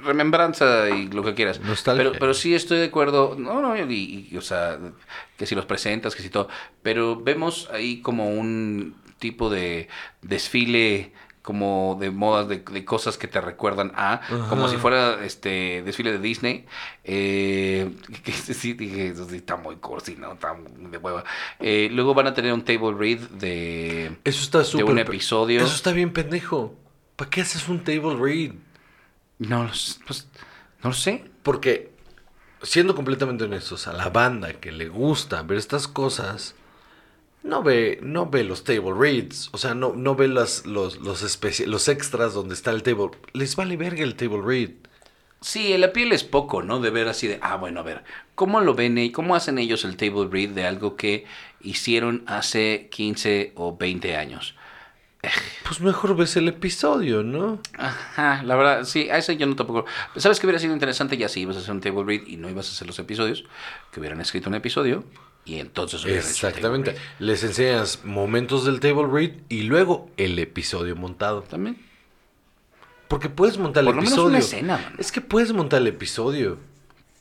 [0.03, 1.59] remembranza y lo que quieras.
[1.61, 2.03] Nostalgia.
[2.03, 3.35] Pero, pero sí estoy de acuerdo.
[3.37, 4.79] No, no, y, y, o sea,
[5.37, 6.47] que si los presentas, que si todo.
[6.81, 9.87] Pero vemos ahí como un tipo de
[10.21, 15.81] desfile como de modas de, de cosas que te recuerdan a como si fuera este
[15.83, 16.65] desfile de Disney
[17.05, 17.91] eh,
[18.23, 21.23] que sí dije eso sí está muy cursi no está muy de hueva
[21.59, 24.85] Eh, luego van a tener un table read de Eso está súper.
[24.85, 25.61] un episodio.
[25.61, 26.75] Eso está bien pendejo.
[27.15, 28.53] ¿Para qué haces un table read?
[29.39, 29.69] No,
[30.05, 30.27] pues,
[30.83, 31.25] no lo sé.
[31.43, 31.91] Porque,
[32.61, 36.55] siendo completamente honestos, a la banda que le gusta ver estas cosas,
[37.43, 39.49] no ve, no ve los table reads.
[39.51, 43.11] O sea, no, no ve las, los, los, los extras donde está el table.
[43.33, 44.71] Les vale verga el table read.
[45.41, 46.81] Sí, el piel es poco, ¿no?
[46.81, 48.03] De ver así de, ah, bueno, a ver,
[48.35, 51.25] ¿cómo lo ven y cómo hacen ellos el table read de algo que
[51.61, 54.55] hicieron hace 15 o 20 años?
[55.63, 57.61] Pues mejor ves el episodio, ¿no?
[57.77, 59.85] Ajá, la verdad, sí, a ese yo no tampoco.
[60.15, 61.15] ¿Sabes que hubiera sido interesante?
[61.15, 63.45] Ya si ibas a hacer un table read y no ibas a hacer los episodios,
[63.91, 65.03] que hubieran escrito un episodio
[65.49, 66.95] y entonces Exactamente.
[67.17, 71.41] Les enseñas momentos del table read y luego el episodio montado.
[71.41, 71.75] También.
[73.07, 74.29] Porque puedes montar el Por lo menos episodio.
[74.29, 74.95] una escena, mano.
[74.99, 76.59] Es que puedes montar el episodio.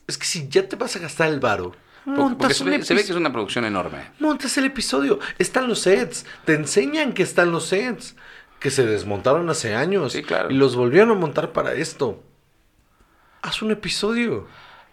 [0.05, 1.71] Es que si ya te vas a gastar el varo,
[2.05, 4.11] Porque, montas porque se, ve, se ve que es una producción enorme.
[4.19, 5.17] Montas el episodio.
[5.39, 6.27] Están los sets.
[6.45, 8.15] Te enseñan que están los sets.
[8.59, 10.13] Que se desmontaron hace años.
[10.13, 10.51] Sí, claro.
[10.51, 12.21] Y los volvieron a montar para esto.
[13.41, 14.45] Haz un episodio.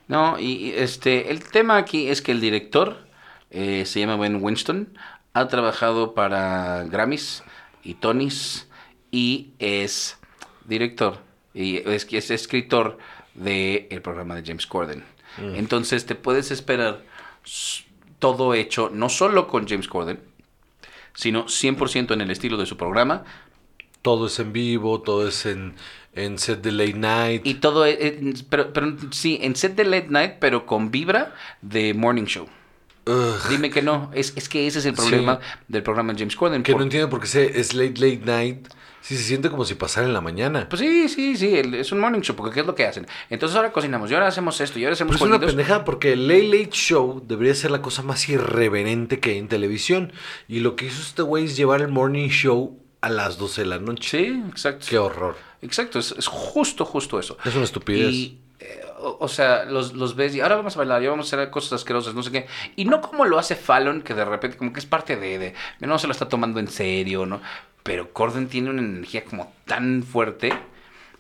[0.09, 3.06] No, y y, este, el tema aquí es que el director
[3.51, 4.99] eh, se llama Ben Winston,
[5.33, 7.43] ha trabajado para Grammys
[7.83, 8.69] y Tonys
[9.11, 10.19] y es
[10.65, 11.19] director
[11.55, 12.99] y es, es escritor
[13.35, 15.05] del programa de James Corden.
[15.39, 17.03] Entonces te puedes esperar
[18.19, 20.21] todo hecho, no solo con James Corden,
[21.15, 23.25] sino 100% en el estilo de su programa
[24.03, 25.75] Todo es en vivo, todo es en,
[26.15, 27.47] en set de late night.
[27.47, 27.85] y todo,
[28.49, 32.49] pero, pero sí, en set de late night, pero con vibra de morning show.
[33.07, 35.01] Ugh, Dime que no, es, es que ese es el Sí.
[35.03, 35.39] problema
[35.69, 36.63] del programa de James Corden.
[36.63, 38.69] que por- no entiendo por qué se- es late late night.
[39.01, 40.69] Si se siente como si pasara en la mañana.
[40.69, 43.07] Pues sí, sí, sí, es un morning show, porque ¿qué es lo que hacen?
[43.31, 46.15] Entonces ahora cocinamos, y ahora hacemos esto, y ahora hacemos Pero es una pendejada porque
[46.15, 50.13] el Late Late Show debería ser la cosa más irreverente que hay en televisión.
[50.49, 53.69] Y lo que hizo este güey es llevar el morning show a las 12 de
[53.69, 54.19] la noche.
[54.19, 54.87] Sí, exacto.
[54.91, 55.37] Qué horror.
[55.63, 57.39] Exacto, es, es justo, justo eso.
[57.45, 58.13] Es una estupidez.
[58.13, 58.41] Y,
[58.99, 61.51] o, o sea, los, los ves y ahora vamos a bailar, y vamos a hacer
[61.51, 62.47] cosas asquerosas, no sé qué.
[62.77, 65.55] Y no como lo hace Fallon, que de repente como que es parte de, de
[65.81, 67.41] no se lo está tomando en serio, ¿no?
[67.83, 70.53] Pero Corden tiene una energía como tan fuerte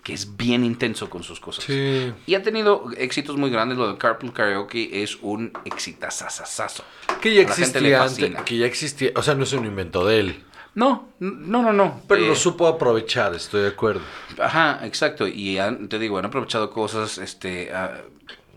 [0.07, 1.65] que es bien intenso con sus cosas.
[1.65, 2.13] Sí.
[2.27, 3.77] Y ha tenido éxitos muy grandes.
[3.77, 6.85] Lo de Carpool Karaoke es un exitazazazazo.
[7.21, 8.43] Que ya existía antes.
[8.45, 9.11] Que ya existía.
[9.17, 10.45] O sea, no es un invento de él.
[10.77, 12.03] No, no, no, no.
[12.07, 14.03] Pero Eh, lo supo aprovechar, estoy de acuerdo.
[14.39, 15.27] Ajá, exacto.
[15.27, 18.03] Y han- te digo, han aprovechado cosas, este, ah,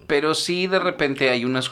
[0.06, 1.72] pero sí de repente hay unas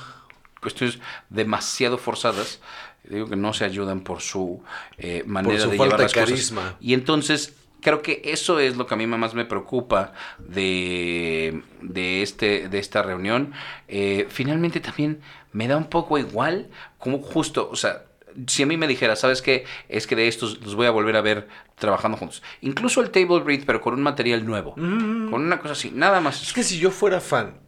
[0.62, 2.60] cuestiones demasiado forzadas.
[3.04, 4.64] Digo que no se ayudan por su
[4.98, 6.30] eh, manera su de falta llevar cosas.
[6.30, 6.76] carisma.
[6.82, 12.22] Y entonces creo que eso es lo que a mí más me preocupa de, de,
[12.22, 13.54] este, de esta reunión.
[13.88, 15.20] Eh, finalmente también
[15.54, 18.04] me da un poco igual, como justo, o sea,
[18.46, 19.66] si a mí me dijera, ¿sabes qué?
[19.90, 22.44] Es que de estos los voy a volver a ver trabajando juntos.
[22.62, 24.76] Incluso el table read, pero con un material nuevo.
[24.76, 26.42] Con una cosa así, nada más.
[26.42, 27.60] Es que si yo fuera fan,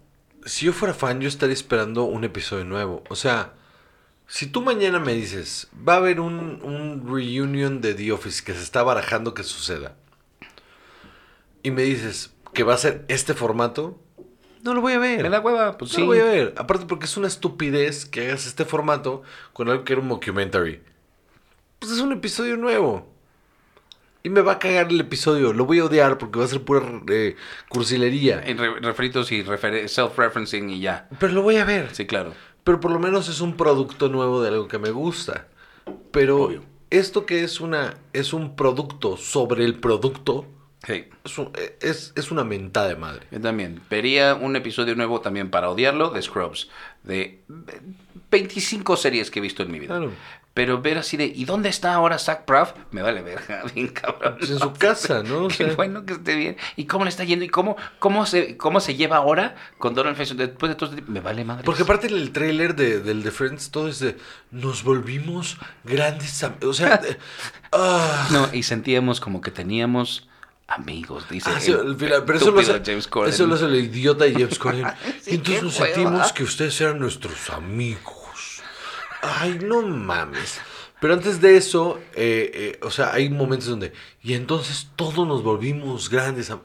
[0.46, 3.04] si yo fuera fan, yo estaría esperando un episodio nuevo.
[3.10, 3.54] O sea,
[4.28, 8.54] si tú mañana me dices, va a haber un, un reunion de The Office que
[8.54, 9.96] se está barajando que suceda,
[11.64, 14.00] y me dices que va a ser este formato,
[14.64, 15.24] no lo voy a ver.
[15.24, 16.02] Me da hueva, pues no sí.
[16.02, 16.54] lo voy a ver.
[16.58, 20.82] Aparte porque es una estupidez que hagas este formato con algo que era un documentary.
[21.80, 23.08] Pues es un episodio nuevo.
[24.22, 25.54] Y me va a cagar el episodio.
[25.54, 27.38] Lo voy a odiar porque va a ser pura eh,
[27.70, 28.42] cursilería.
[28.46, 31.08] En re- refritos y refer- self-referencing y ya.
[31.20, 31.96] Pero lo voy a ver.
[31.96, 32.34] Sí, claro.
[32.66, 35.48] Pero por lo menos es un producto nuevo de algo que me gusta.
[36.12, 36.64] Pero Obvio.
[36.90, 40.46] esto que es una es un producto sobre el producto
[40.88, 41.06] Sí.
[41.26, 43.28] es, un- es, es una mentada de madre.
[43.32, 43.82] Yo también.
[43.90, 46.70] Vería un episodio nuevo también para odiarlo de Scrubs.
[47.04, 47.42] De
[48.32, 49.98] 25 series que he visto en mi vida.
[49.98, 50.12] Claro.
[50.54, 52.74] Pero ver así de, ¿y dónde está ahora Zach Braff?
[52.92, 54.36] Me vale verga, bien cabrón.
[54.40, 55.44] Pues en su casa, ¿no?
[55.46, 56.58] O Qué bueno que esté bien.
[56.76, 57.46] ¿Y cómo le está yendo?
[57.46, 60.38] ¿Y cómo, cómo, se, cómo se lleva ahora con Donald Faison?
[60.38, 61.04] Después de todo este?
[61.10, 61.64] Me vale madre.
[61.64, 64.18] Porque aparte el trailer de, del de Friends todo es de
[64.52, 66.56] nos volvimos grandes am-".
[66.66, 67.18] o sea, de-
[67.72, 68.28] ah.
[68.32, 70.28] No, y sentíamos como que teníamos
[70.70, 71.50] amigos, dice.
[71.54, 73.34] Ah, sí, el pero eso lo, hace, James Corden.
[73.34, 74.86] eso lo hace el idiota de James Corden.
[75.22, 78.62] Sí, y entonces nos sentimos que ustedes eran nuestros amigos.
[79.22, 80.62] Ay, no mames.
[81.02, 83.94] Pero antes de eso, eh, eh, o sea, hay momentos donde...
[84.22, 86.50] Y entonces todos nos volvimos grandes.
[86.52, 86.60] ugh.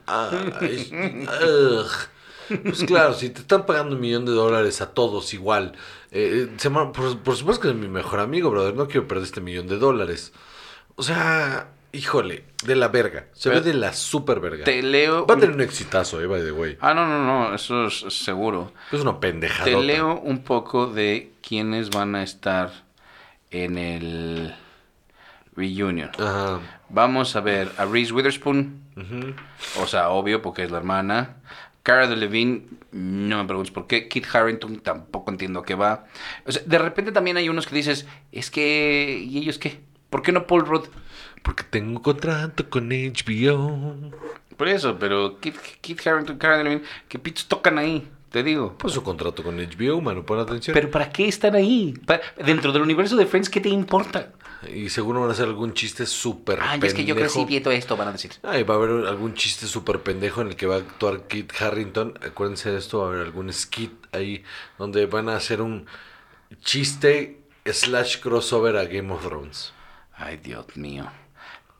[2.64, 5.72] Pues claro, si te están pagando un millón de dólares a todos igual.
[6.10, 8.74] eh, se llama- por, por supuesto que es mi mejor amigo, brother.
[8.74, 10.32] No quiero perder este millón de dólares.
[10.96, 13.26] O sea, híjole, de la verga.
[13.32, 14.64] Se Pero- ve de la super verga.
[14.64, 15.26] Te leo...
[15.26, 16.76] Va a tener un exitazo, eh, by the way.
[16.80, 18.72] Ah, no, no, no, eso es seguro.
[18.92, 19.64] Es una pendejada.
[19.64, 22.72] Te leo un poco de quiénes van a estar
[23.50, 24.54] en el
[25.56, 26.10] reunion.
[26.18, 26.60] Ajá.
[26.88, 29.34] Vamos a ver a Reese Witherspoon, ujú.
[29.82, 31.36] o sea, obvio porque es la hermana.
[31.82, 34.08] Cara Delevingne, no me preguntes por qué.
[34.08, 36.06] Kit Harrington, tampoco entiendo a qué va.
[36.46, 39.80] O sea, de repente también hay unos que dices, es que, ¿y ellos qué?
[40.08, 40.86] ¿Por qué no Paul Rudd?
[41.44, 44.10] Porque tengo contrato con HBO.
[44.56, 48.08] Por eso, pero Kit, Kit Harrington, Delevingne, ¿qué pitos tocan ahí?
[48.30, 48.76] Te digo.
[48.78, 50.74] Pues su contrato con HBO, mano, pon atención.
[50.74, 51.94] Pero ¿para qué están ahí?
[52.06, 54.32] Pa- Dentro del universo de Friends, ¿qué te importa?
[54.74, 56.86] Y seguro van a hacer algún chiste súper Ay, pendejo.
[56.86, 58.32] es que yo crecí viendo esto, van a decir.
[58.42, 61.52] Ay, va a haber algún chiste súper pendejo en el que va a actuar Kit
[61.60, 62.14] Harrington.
[62.26, 64.42] Acuérdense de esto, va a haber algún skit ahí
[64.78, 65.86] donde van a hacer un
[66.62, 69.72] chiste slash crossover a Game of Thrones.
[70.16, 71.06] Ay, Dios mío.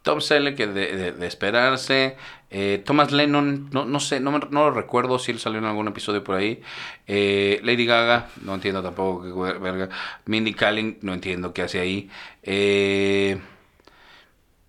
[0.05, 2.17] Tom Selleck, que de, de- de esperarse.
[2.51, 5.65] Eh, Thomas Lennon, no, no sé, no, me- no lo recuerdo si él salió en
[5.65, 6.63] algún episodio por ahí.
[7.09, 9.89] Eh, Lady Gaga, no entiendo tampoco qué ver- verga.
[10.27, 12.09] Mindy Kaling, no entiendo qué hace ahí.
[12.45, 13.41] Eh,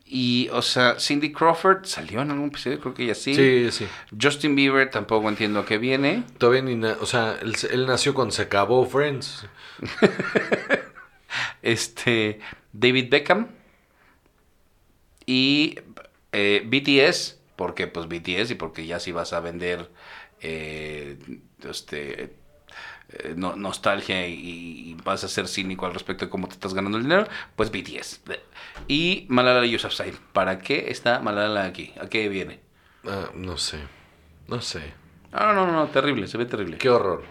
[0.07, 3.35] y, o sea, Cindy Crawford salió en algún episodio, creo que ella sí.
[3.35, 3.87] Sí, sí.
[4.19, 6.23] Justin Bieber, tampoco entiendo a qué viene.
[6.37, 9.45] Todavía ni o sea, él, se- él nació cuando se acabó Friends.
[11.61, 12.39] Este,
[12.71, 13.47] David Beckham
[15.25, 15.79] y
[16.31, 19.89] eh, BTS, porque pues BTS y porque ya si vas a vender
[20.41, 21.17] eh,
[21.63, 22.35] este
[23.09, 24.33] eh, no- nostalgia y,
[24.91, 27.71] y vas a ser cínico al respecto de cómo te estás ganando el dinero, pues
[27.71, 28.21] BTS.
[28.87, 31.93] Y Malala Yousafzai, ¿para qué está Malala aquí?
[32.01, 32.59] ¿A qué viene?
[33.07, 33.79] Ah, no sé.
[34.47, 34.93] No sé.
[35.31, 36.77] No, no, no, no, terrible, se ve terrible.
[36.77, 37.23] Qué horror.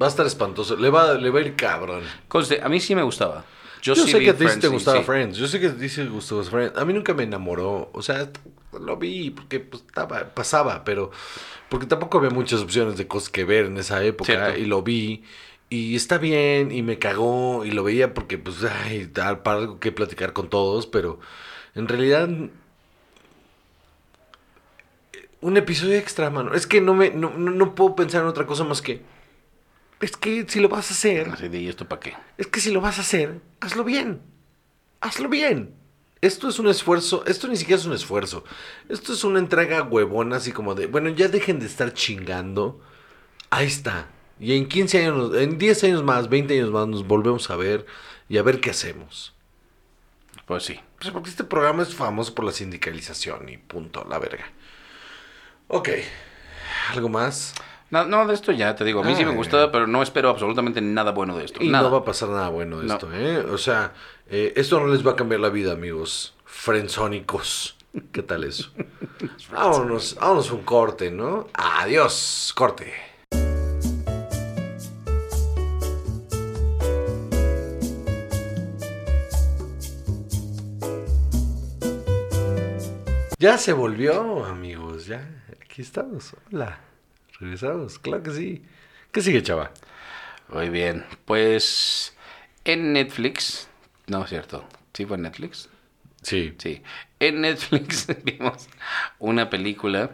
[0.00, 0.76] Va a estar espantoso.
[0.76, 2.02] Le va, le va a ir cabrón.
[2.28, 3.44] Conste, a mí sí me gustaba.
[3.82, 5.04] Yo, Yo, sí sé que a ti te gustaba sí.
[5.04, 5.38] Friends.
[5.38, 6.76] Yo sé que a ti te gustaba Friends.
[6.76, 7.90] A mí nunca me enamoró.
[7.92, 8.30] O sea,
[8.78, 11.10] lo vi porque pues, estaba, pasaba, pero
[11.68, 14.26] porque tampoco había muchas opciones de cosas que ver en esa época.
[14.26, 14.58] Cierto.
[14.58, 15.24] Y lo vi.
[15.70, 16.72] Y está bien.
[16.72, 17.64] Y me cagó.
[17.64, 20.86] Y lo veía porque, pues, ay, tal, para algo que platicar con todos.
[20.86, 21.20] Pero
[21.74, 22.28] en realidad.
[25.40, 26.54] Un episodio extra, mano.
[26.54, 27.10] Es que no me.
[27.10, 29.02] No, no puedo pensar en otra cosa más que.
[30.00, 31.28] Es que si lo vas a hacer.
[31.28, 32.16] Así de, ¿y esto para qué?
[32.36, 34.22] Es que si lo vas a hacer, hazlo bien.
[35.00, 35.74] Hazlo bien.
[36.20, 38.44] Esto es un esfuerzo, esto ni siquiera es un esfuerzo.
[38.88, 42.80] Esto es una entrega huevona, así como de, bueno, ya dejen de estar chingando.
[43.50, 44.08] Ahí está.
[44.40, 47.86] Y en 15 años, en 10 años más, 20 años más, nos volvemos a ver
[48.28, 49.34] y a ver qué hacemos.
[50.46, 50.80] Pues sí.
[50.98, 54.50] Pues porque este programa es famoso por la sindicalización y punto, la verga.
[55.68, 55.90] Ok.
[56.90, 57.54] ¿Algo más?
[57.90, 60.28] No, no, de esto ya te digo, a mí sí me gustaba, pero no espero
[60.28, 61.62] absolutamente nada bueno de esto.
[61.62, 61.84] Y nada.
[61.88, 62.94] no va a pasar nada bueno de No.
[62.94, 63.38] esto, ¿eh?
[63.50, 63.94] O sea,
[64.28, 66.34] eh, esto no les va a cambiar la vida, amigos.
[66.44, 67.76] Frenzónicos.
[68.12, 68.70] ¿Qué tal eso?
[69.50, 71.48] vámonos, vámonos un corte, ¿no?
[71.54, 72.92] Adiós, corte.
[83.38, 85.44] Ya se volvió, amigos, ya.
[85.62, 86.34] Aquí estamos.
[86.52, 86.80] Hola.
[87.40, 88.62] Regresamos, claro que sí.
[89.12, 89.70] ¿Qué sigue, chava?
[90.48, 92.16] Muy bien, pues
[92.64, 93.68] en Netflix,
[94.06, 95.68] no es cierto, ¿sí fue en Netflix?
[96.22, 96.54] Sí.
[96.58, 96.82] Sí,
[97.20, 98.68] en Netflix vimos
[99.18, 100.10] una película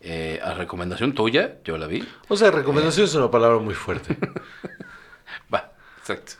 [0.00, 2.06] eh, a recomendación tuya, yo la vi.
[2.28, 4.16] O sea, recomendación es una palabra muy fuerte.
[5.52, 6.34] Va, exacto.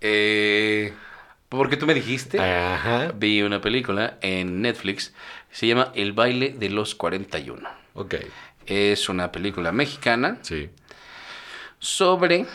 [0.00, 0.92] Eh,
[1.48, 3.12] Porque tú me dijiste, Ajá.
[3.14, 5.14] vi una película en Netflix,
[5.50, 7.68] se llama El baile de los 41.
[7.94, 8.14] Ok.
[8.66, 10.68] Es una película mexicana Sí.
[11.78, 12.46] sobre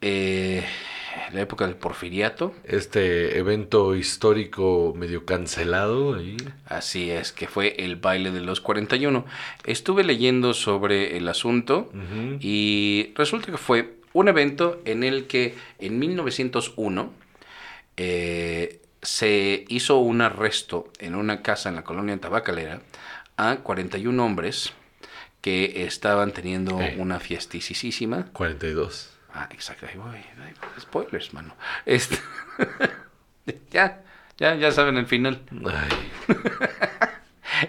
[0.00, 0.64] eh,
[1.32, 2.54] la época del porfiriato.
[2.64, 6.36] Este evento histórico medio cancelado ahí.
[6.66, 9.24] Así es, que fue el baile de los 41.
[9.64, 11.90] Estuve leyendo sobre el asunto
[12.40, 17.12] y resulta que fue un evento en el que en 1901
[17.96, 22.80] eh, se hizo un arresto en una casa en la colonia tabacalera
[23.36, 24.72] a 41 hombres
[25.40, 26.96] que estaban teniendo Eh.
[26.98, 28.26] una fiestisísima.
[28.32, 29.10] 42.
[29.32, 29.86] Ah, exacto.
[29.86, 30.18] Ahí voy.
[30.80, 31.54] Spoilers, mano.
[31.84, 32.18] Este...
[33.70, 34.02] ya,
[34.38, 35.42] ya, ya saben el final.
[35.72, 36.36] Ay,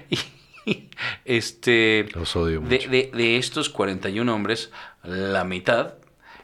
[0.65, 0.89] Y,
[1.24, 2.72] este, los odio mucho.
[2.78, 4.72] de, de- de estos 41 hombres,
[5.03, 5.93] la mitad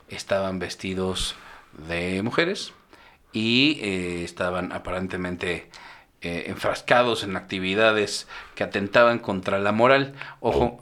[0.07, 1.35] estaban vestidos
[1.87, 2.71] de mujeres
[3.33, 5.69] y eh, estaban aparentemente
[6.21, 10.13] eh, enfrascados en actividades que atentaban contra la moral.
[10.39, 10.81] Ojo,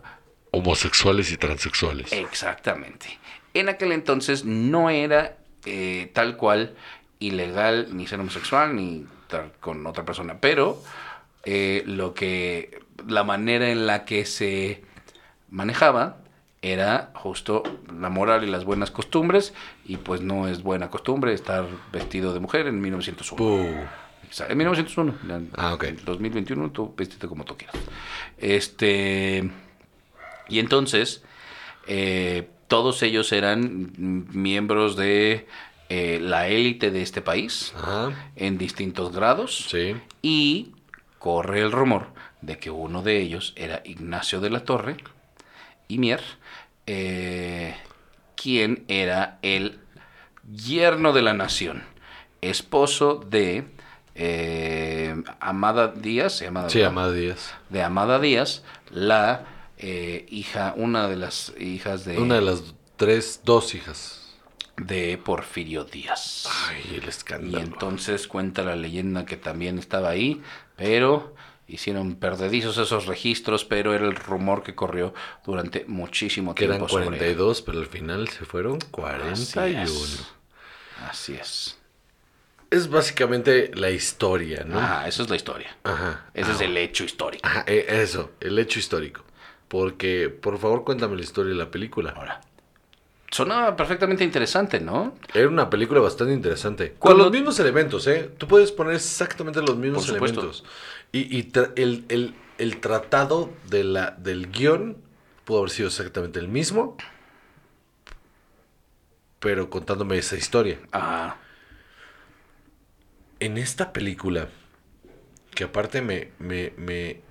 [0.52, 2.12] Homosexuales y transexuales.
[2.14, 3.18] Exactamente.
[3.54, 6.76] En aquel entonces no era eh, tal cual
[7.20, 10.82] ilegal ni ser homosexual ni estar con otra persona, pero
[11.44, 14.84] eh, lo que la manera en la que se
[15.50, 16.18] manejaba
[16.62, 17.64] era justo
[18.00, 19.54] la moral y las buenas costumbres
[19.86, 23.38] y pues no es buena costumbre estar vestido de mujer en 1901.
[23.38, 24.44] Puh.
[24.48, 25.16] En 1901.
[25.28, 25.84] ya- Ah, ok.
[25.86, 27.76] En 2021 tú vestite como tú quieras.
[28.38, 29.50] Este.
[30.48, 31.24] Y entonces,
[31.88, 33.92] eh, todos ellos eran
[34.32, 35.48] miembros de
[35.90, 38.32] eh, la élite de este país Ajá.
[38.36, 39.68] en distintos grados.
[39.70, 39.96] Sí.
[40.22, 40.72] Y
[41.20, 42.08] corre el rumor
[42.42, 44.98] de que uno de ellos era Ignacio de la Torre
[45.88, 46.22] y Mier,
[46.88, 47.76] eh,
[48.36, 49.80] quien era el
[50.52, 51.84] yerno de la nación,
[52.42, 53.66] esposo de
[54.16, 56.42] eh, Amada Díaz.
[56.42, 56.68] Amada
[57.12, 57.54] Díaz.
[57.70, 59.46] de Amada Díaz, la
[59.82, 62.62] eh, hija, una de las hijas de, Una de las
[62.98, 64.18] tres, dos hijas.
[64.78, 66.48] de Porfirio Díaz.
[66.70, 67.60] Ay, el Y escándalo.
[67.64, 70.42] entonces cuenta la leyenda que también estaba ahí,
[70.76, 71.36] pero
[71.68, 75.14] hicieron perdedizos esos registros, pero era el rumor que corrió
[75.46, 76.90] durante muchísimo que eran tiempo.
[76.90, 77.10] sobre él.
[77.36, 79.32] 42, pero al final se fueron 41.
[79.32, 80.28] Así es.
[81.10, 81.78] Así es.
[82.70, 84.80] Es básicamente la historia, ¿no?
[84.80, 85.76] Ajá, esa es la historia.
[85.84, 86.30] Ajá.
[86.34, 87.46] Ese Ah, es el hecho histórico.
[87.48, 89.24] Ajá, eh, eso, el hecho histórico.
[89.72, 92.10] Porque, por favor, cuéntame la historia de la película.
[92.12, 92.42] Ahora,
[93.32, 95.16] sonaba perfectamente interesante, ¿no?
[95.34, 96.96] Era una película bastante interesante.
[97.00, 98.30] Con los mismos elementos, ¿eh?
[98.38, 100.66] Tú puedes poner exactamente los mismos Por elementos.
[101.14, 104.98] Y, y tra- el, el- el tratado de la, del guion
[105.46, 106.98] pudo haber sido exactamente el mismo,
[109.40, 110.80] pero contándome esa historia.
[110.92, 111.38] Ajá.
[113.40, 114.50] En esta película,
[115.56, 117.22] que aparte me, me, me,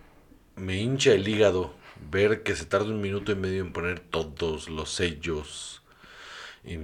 [0.56, 1.74] me hincha el hígado
[2.10, 5.82] ver que se tarda un minuto y medio en poner todos los sellos,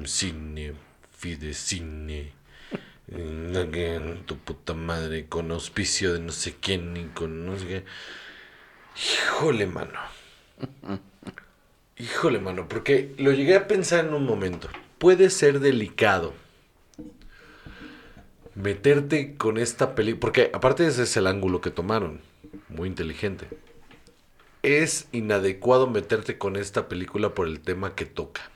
[0.04, 0.74] cine,
[1.16, 2.32] fidecine,
[4.26, 7.84] tu puta madre, con auspicio de no sé quién y con no sé qué.
[8.96, 9.98] Híjole, mano.
[11.98, 14.68] Híjole, mano, porque lo llegué a pensar en un momento.
[14.98, 16.34] Puede ser delicado
[18.54, 22.20] meterte con esta película, porque aparte ese es el ángulo que tomaron,
[22.68, 23.46] muy inteligente.
[24.66, 28.50] Es inadecuado meterte con esta película por el tema que toca.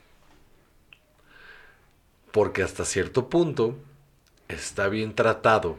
[2.32, 3.78] Porque hasta cierto punto
[4.48, 5.78] está bien tratado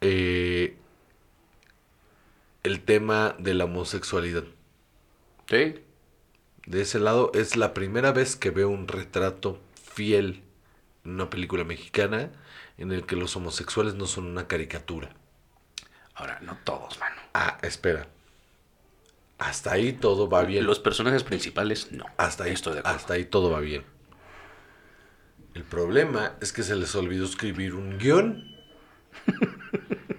[0.00, 0.76] eh,
[2.62, 4.44] el tema de la homosexualidad.
[5.48, 5.82] Sí.
[6.64, 10.44] De ese lado es la primera vez que veo un retrato fiel
[11.04, 12.30] en una película mexicana
[12.78, 15.10] en el que los homosexuales no son una caricatura.
[16.14, 17.20] Ahora, no todos, mano.
[17.34, 18.13] Ah, espera.
[19.38, 20.64] Hasta ahí todo va bien.
[20.66, 22.04] Los personajes principales, no.
[22.16, 22.96] hasta ahí, Estoy de acuerdo.
[22.96, 23.84] hasta ahí todo va bien.
[25.54, 28.44] El problema es que se les olvidó escribir un guion.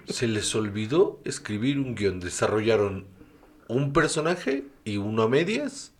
[0.08, 2.20] se les olvidó escribir un guion.
[2.20, 3.08] Desarrollaron
[3.68, 5.94] un personaje y uno a medias.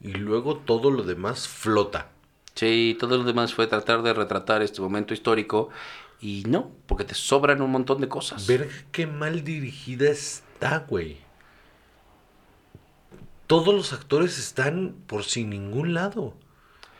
[0.00, 2.10] Y luego todo lo demás flota.
[2.54, 5.68] Sí, todo lo demás fue tratar de retratar este momento histórico
[6.20, 8.46] y no, porque te sobran un montón de cosas.
[8.46, 11.18] Ver qué mal dirigida está, güey.
[13.46, 16.34] Todos los actores están por sin ningún lado.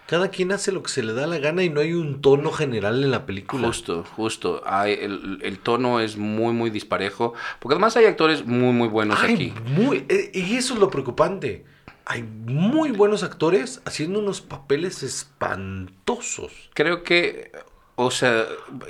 [0.06, 2.52] Cada quien hace lo que se le da la gana y no hay un tono
[2.52, 3.66] general en la película.
[3.66, 4.62] Justo, justo.
[4.64, 7.34] Hay- el, el tono es muy, muy disparejo.
[7.58, 9.54] Porque además hay actores muy, muy buenos Ay, aquí.
[9.64, 11.64] muy, eh, y eso es lo preocupante.
[12.04, 16.52] Hay muy buenos actores haciendo unos papeles espantosos.
[16.74, 17.50] Creo que
[17.96, 18.44] O sea,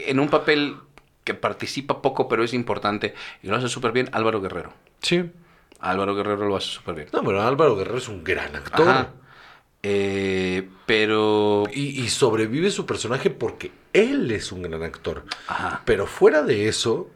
[0.07, 0.77] en un papel
[1.25, 4.73] que participa poco, pero es importante y lo hace súper bien, Álvaro Guerrero.
[5.01, 5.31] Sí.
[5.81, 7.09] Álvaro Guerrero lo hace súper bien.
[7.13, 8.89] No, pero Álvaro Guerrero es un gran actor.
[8.89, 9.13] Ajá.
[9.83, 11.65] Eh, pero...
[11.73, 15.25] Y, y sobrevive su personaje porque él es un gran actor.
[15.47, 15.83] Ajá.
[15.85, 17.09] Pero fuera de eso,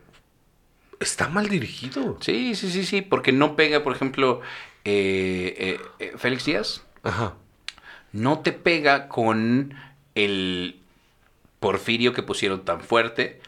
[1.00, 2.18] está mal dirigido.
[2.20, 4.40] Sí, sí, sí, sí, porque no pega, por ejemplo,
[4.84, 7.34] eh, eh, Félix Díaz, Ajá.
[8.12, 9.74] no te pega con
[10.14, 10.80] el
[11.58, 13.40] Porfirio que pusieron tan fuerte,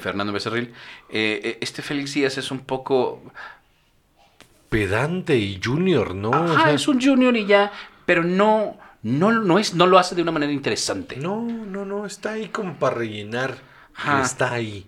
[0.00, 0.74] Fernando Becerril.
[1.08, 3.22] Este Félix Díaz es un poco...
[4.72, 6.30] Pedante y Junior, ¿no?
[6.30, 7.70] O Ajá, sea, es un junior y ya,
[8.06, 11.16] pero no, no, no, es, no lo hace de una manera interesante.
[11.16, 13.58] No, no, no, está ahí como para rellenar.
[13.94, 14.22] Ajá.
[14.22, 14.86] Está ahí.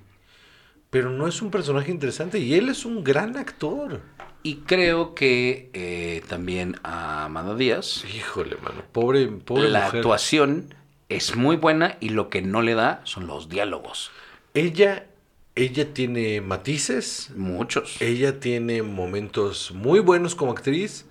[0.89, 4.01] Pero no es un personaje interesante y él es un gran actor.
[4.43, 8.82] Y creo que eh, también a Amanda Díaz, Híjole, mano.
[8.93, 9.97] Pobre, pobre la mujer.
[10.01, 10.74] actuación
[11.09, 14.11] es muy buena y lo que no le da son los diálogos.
[14.55, 15.07] Ella,
[15.55, 17.30] ella tiene matices.
[17.36, 18.00] Muchos.
[18.00, 21.07] Ella tiene momentos muy buenos como actriz,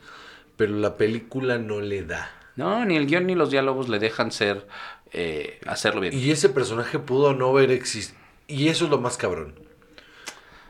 [0.57, 2.29] pero la película no le da.
[2.55, 4.67] No, ni el guion ni los diálogos le dejan ser,
[5.11, 6.13] eh, hacerlo bien.
[6.13, 8.19] Y ese personaje pudo no haber existido.
[8.47, 9.55] Y eso es lo más cabrón.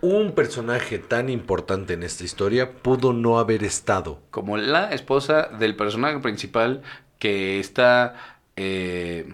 [0.01, 4.19] Un personaje tan importante en esta historia pudo no haber estado.
[4.31, 6.83] Como la esposa del personaje principal
[7.19, 9.33] que está eh,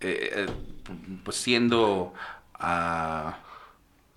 [0.00, 0.46] eh, eh,
[1.24, 2.14] pues siendo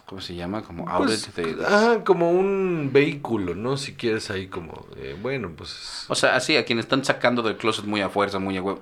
[0.05, 0.61] ¿cómo se llama?
[0.63, 3.77] Como outlet Pues, de- ajá, como un vehículo, ¿no?
[3.77, 6.05] Si quieres ahí como, eh, bueno, pues...
[6.07, 8.81] O sea, así, a quien están sacando del closet muy a fuerza, muy a huevo.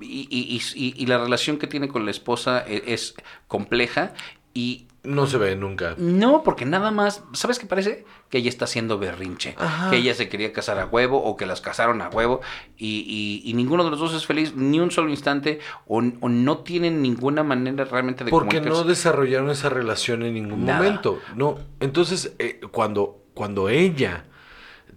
[0.00, 3.14] Y, y- y- y- y la relación que tiene con la esposa e- es,
[3.48, 4.12] compleja
[4.54, 5.94] y No se ve nunca.
[5.96, 8.04] no, porque nada más, ¿sabes qué parece?
[8.28, 9.88] Que ella está haciendo berrinche, Ajá.
[9.90, 12.42] que ella se quería casar a huevo o que las casaron a huevo
[12.76, 16.28] y, y- y ninguno de los dos es feliz ni un solo instante o, o
[16.28, 20.78] no tienen ninguna manera realmente de Porque no desarrollaron esa relación en ningún Nada.
[20.82, 21.18] momento.
[21.34, 21.58] No.
[21.80, 24.24] Entonces, eh, cuando, cuando ella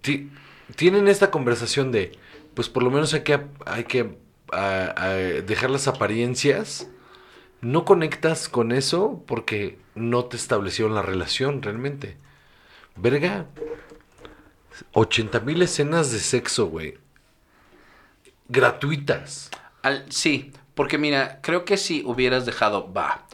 [0.02, 0.30] ti-
[0.76, 2.12] tienen esta conversación de,
[2.56, 4.18] pues por lo menos hay que, hay que
[4.52, 6.90] a- a dejar las apariencias,
[7.62, 12.18] no conectas con eso porque no te establecieron la relación realmente.
[12.96, 13.46] Verga.
[14.94, 16.98] 80 mil escenas de sexo, güey.
[18.50, 19.50] Gratuitas.
[19.82, 23.26] Al- sí, porque mira, creo que si hubieras dejado, va,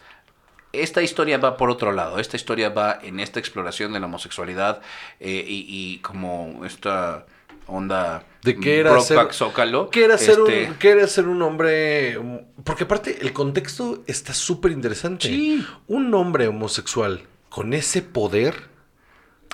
[0.71, 4.81] esta historia va por otro lado, esta historia va en esta exploración de la homosexualidad
[5.19, 7.25] eh, y, y como esta
[7.69, 11.41] onda De qué era ser- Zócalo, ¿Qué era, ser este, un, qué era ser un
[11.41, 12.17] hombre?
[12.17, 15.27] um, Porque aparte, el contexto está súper interesante.
[15.27, 15.65] Sí.
[15.87, 18.55] Un hombre homosexual con ese poder,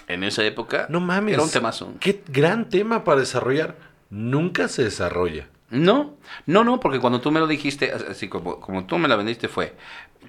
[0.07, 1.33] en esa época no mames.
[1.35, 1.93] era un temazo.
[1.99, 3.75] Qué gran tema para desarrollar.
[4.09, 5.47] Nunca se desarrolla.
[5.71, 9.15] No, no, no, porque cuando tú me lo dijiste, así como, como tú me la
[9.15, 9.73] vendiste fue,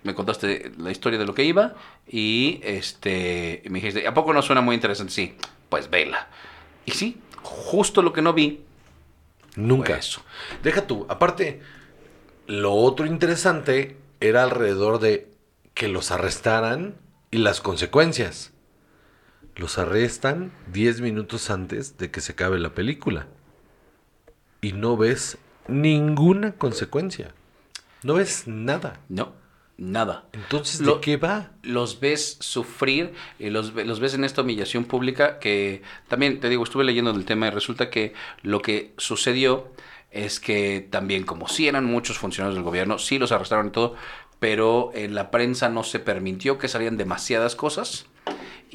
[0.02, 1.74] me contaste la historia de lo que iba
[2.08, 5.12] y este me dijiste, ¿a poco no suena muy interesante?
[5.12, 5.34] Sí,
[5.68, 6.28] pues vela.
[6.86, 8.64] Y sí, justo lo que no vi
[9.54, 9.92] Nunca.
[9.92, 10.22] fue eso.
[10.62, 11.06] Deja tú.
[11.08, 11.60] Aparte,
[12.46, 15.28] lo otro interesante era alrededor de
[15.74, 16.96] que los arrestaran
[17.30, 18.52] y las consecuencias.
[19.54, 23.28] Los arrestan 10 minutos antes de que se acabe la película.
[24.60, 25.38] Y no ves
[25.68, 27.34] ninguna consecuencia.
[28.02, 29.00] No ves nada.
[29.08, 29.32] No,
[29.78, 30.24] nada.
[30.32, 31.50] Entonces, Lo- ¿de qué va?
[31.62, 36.64] Los ves sufrir y los, los ves en esta humillación pública que también, te digo,
[36.64, 39.68] estuve leyendo del tema y resulta que lo que sucedió
[40.10, 43.94] es que también, como sí eran muchos funcionarios del gobierno, sí los arrestaron y todo,
[44.38, 48.06] pero en la prensa no se permitió que salieran demasiadas cosas.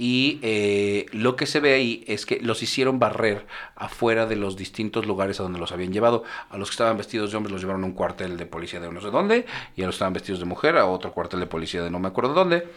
[0.03, 3.45] Y eh, lo que se ve ahí es que los hicieron barrer
[3.75, 6.23] afuera de los distintos lugares a donde los habían llevado.
[6.49, 8.91] A los que estaban vestidos de hombres los llevaron a un cuartel de policía de
[8.91, 9.45] no sé dónde.
[9.75, 11.99] Y a los que estaban vestidos de mujer a otro cuartel de policía de no
[11.99, 12.67] me acuerdo dónde.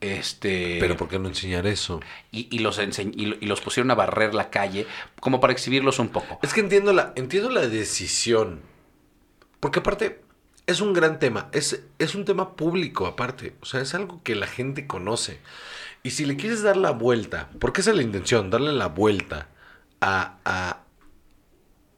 [0.00, 2.00] Este, Pero ¿por qué no enseñar eso?
[2.32, 4.84] y, y los ense- y, y los pusieron a barrer la calle
[5.20, 6.40] como para exhibirlos un poco.
[6.42, 8.60] Es que entiendo la, entiendo la decisión.
[9.60, 10.20] Porque aparte,
[10.66, 11.48] es un gran tema.
[11.52, 13.54] Es, es un tema público aparte.
[13.60, 15.38] O sea, es algo que la gente conoce.
[16.02, 19.48] Y si le quieres dar la vuelta, porque esa es la intención, darle la vuelta
[20.00, 20.38] a...
[20.44, 20.78] a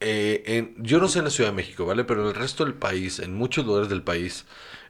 [0.01, 2.03] eh, en- yo no sé en la Ciudad de México, ¿vale?
[2.03, 4.45] Pero en el resto del país, en muchos lugares del país,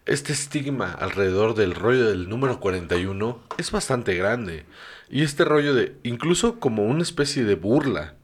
[0.05, 4.65] este estigma alrededor del rollo del número 41 es bastante grande.
[5.09, 8.15] Y este rollo de, incluso como una especie de burla.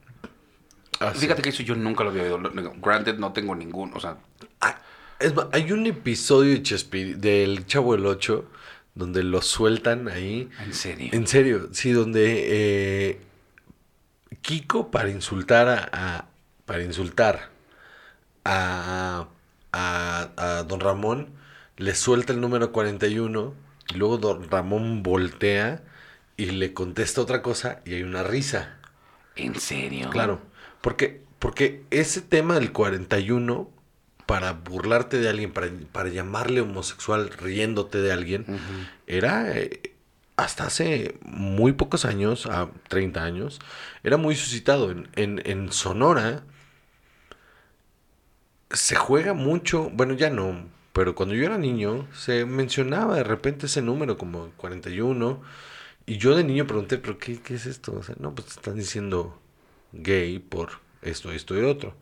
[1.15, 2.39] Fíjate que eso yo nunca lo había oído.
[2.81, 3.93] Granted, no tengo ningún.
[3.93, 4.17] O sea,
[4.59, 4.79] Ah,
[5.19, 8.45] es hay un episodio de Chespirito, del Chavo el 8
[8.95, 10.49] donde lo sueltan ahí.
[10.65, 11.09] en serio.
[11.13, 13.21] En serio, sí, donde eh,
[14.41, 16.25] Kiko para insultar a, a-
[16.65, 17.49] para insultar
[18.45, 19.27] a
[19.73, 21.29] a, a don Ramón,
[21.77, 23.53] le suelta el número 41
[23.93, 25.83] y luego don Ramón voltea
[26.37, 28.77] y le contesta otra cosa y hay una risa.
[29.35, 30.09] ¿En serio?
[30.09, 30.41] Claro,
[30.81, 33.69] porque, porque ese tema del 41,
[34.25, 38.45] para burlarte de alguien, para, para llamarle homosexual riéndote de alguien,
[39.07, 39.93] era eh,
[40.35, 43.59] hasta hace muy pocos años, a 30 años,
[44.03, 44.91] era muy suscitado.
[44.91, 46.43] En, en, en Sonora
[48.71, 53.65] se juega mucho, bueno, ya no, pero cuando yo era niño se mencionaba de repente
[53.65, 55.41] ese número como 41
[56.05, 57.93] y yo de niño pregunté, pero ¿qué, qué es esto?
[57.93, 59.39] O sea, no, pues te están diciendo
[59.93, 61.95] gay por esto, esto y otro.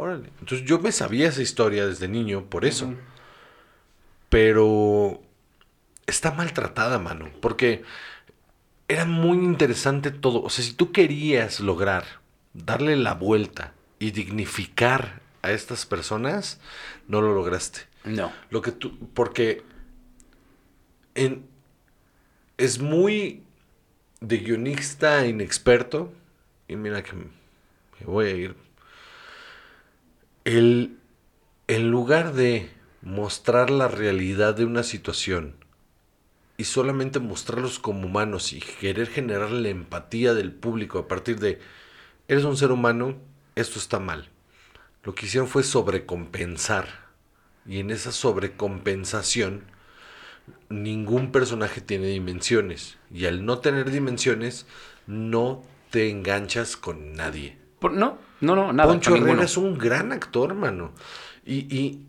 [0.00, 0.30] Órale.
[0.40, 2.94] Entonces yo me sabía esa historia desde niño por eso.
[4.30, 5.20] Pero
[6.06, 7.28] está maltratada, mano.
[7.42, 7.82] Porque
[8.88, 10.42] era muy interesante todo.
[10.42, 12.04] O sea, si tú querías lograr
[12.54, 16.60] darle la vuelta y dignificar a estas personas,
[17.06, 17.80] no lo lograste.
[18.04, 18.32] No.
[18.48, 18.98] Lo que tú.
[19.12, 19.62] Porque.
[21.14, 21.44] En,
[22.56, 23.42] es muy
[24.20, 26.10] de guionista inexperto.
[26.68, 28.69] Y mira que me voy a ir.
[30.52, 30.98] El,
[31.68, 32.70] en lugar de
[33.02, 35.54] mostrar la realidad de una situación
[36.56, 41.60] y solamente mostrarlos como humanos y querer generar la empatía del público a partir de
[42.26, 43.16] eres un ser humano,
[43.54, 44.28] esto está mal.
[45.04, 46.88] Lo que hicieron fue sobrecompensar.
[47.64, 49.66] Y en esa sobrecompensación
[50.68, 52.98] ningún personaje tiene dimensiones.
[53.14, 54.66] Y al no tener dimensiones,
[55.06, 57.56] no te enganchas con nadie.
[57.92, 58.88] No, no, no, nada.
[58.90, 60.92] Poncho Herrera es un gran actor, mano.
[61.44, 62.06] Y, y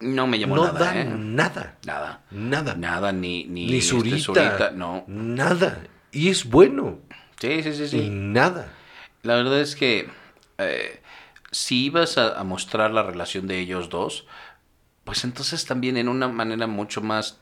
[0.00, 1.04] No me llamó no nada, da ¿eh?
[1.04, 1.78] nada.
[1.84, 2.22] Nada.
[2.30, 2.74] Nada.
[2.74, 4.70] Nada, ni, ni, Ni este, Zurita.
[4.70, 5.04] No.
[5.06, 5.82] Nada.
[6.12, 6.98] Y es bueno.
[7.40, 8.08] Sí, sí, sí, Y sí.
[8.10, 8.72] nada.
[9.22, 10.08] La verdad es que
[10.58, 11.00] eh,
[11.50, 14.26] si ibas a, a mostrar la relación de ellos dos,
[15.04, 17.38] pues entonces también en una manera mucho más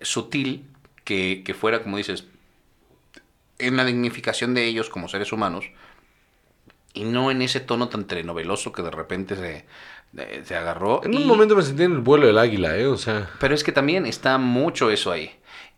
[0.00, 0.64] sutil
[1.04, 2.24] que, que fuera, como dices,
[3.58, 5.64] en la dignificación de ellos como seres humanos
[6.98, 9.66] y no en ese tono tan telenoveloso que de repente se,
[10.16, 11.04] eh, se agarró.
[11.04, 12.86] En y- un momento me sentí en el vuelo del águila, ¿eh?
[12.86, 13.30] O sea.
[13.40, 15.30] pero es que también está mucho eso ahí.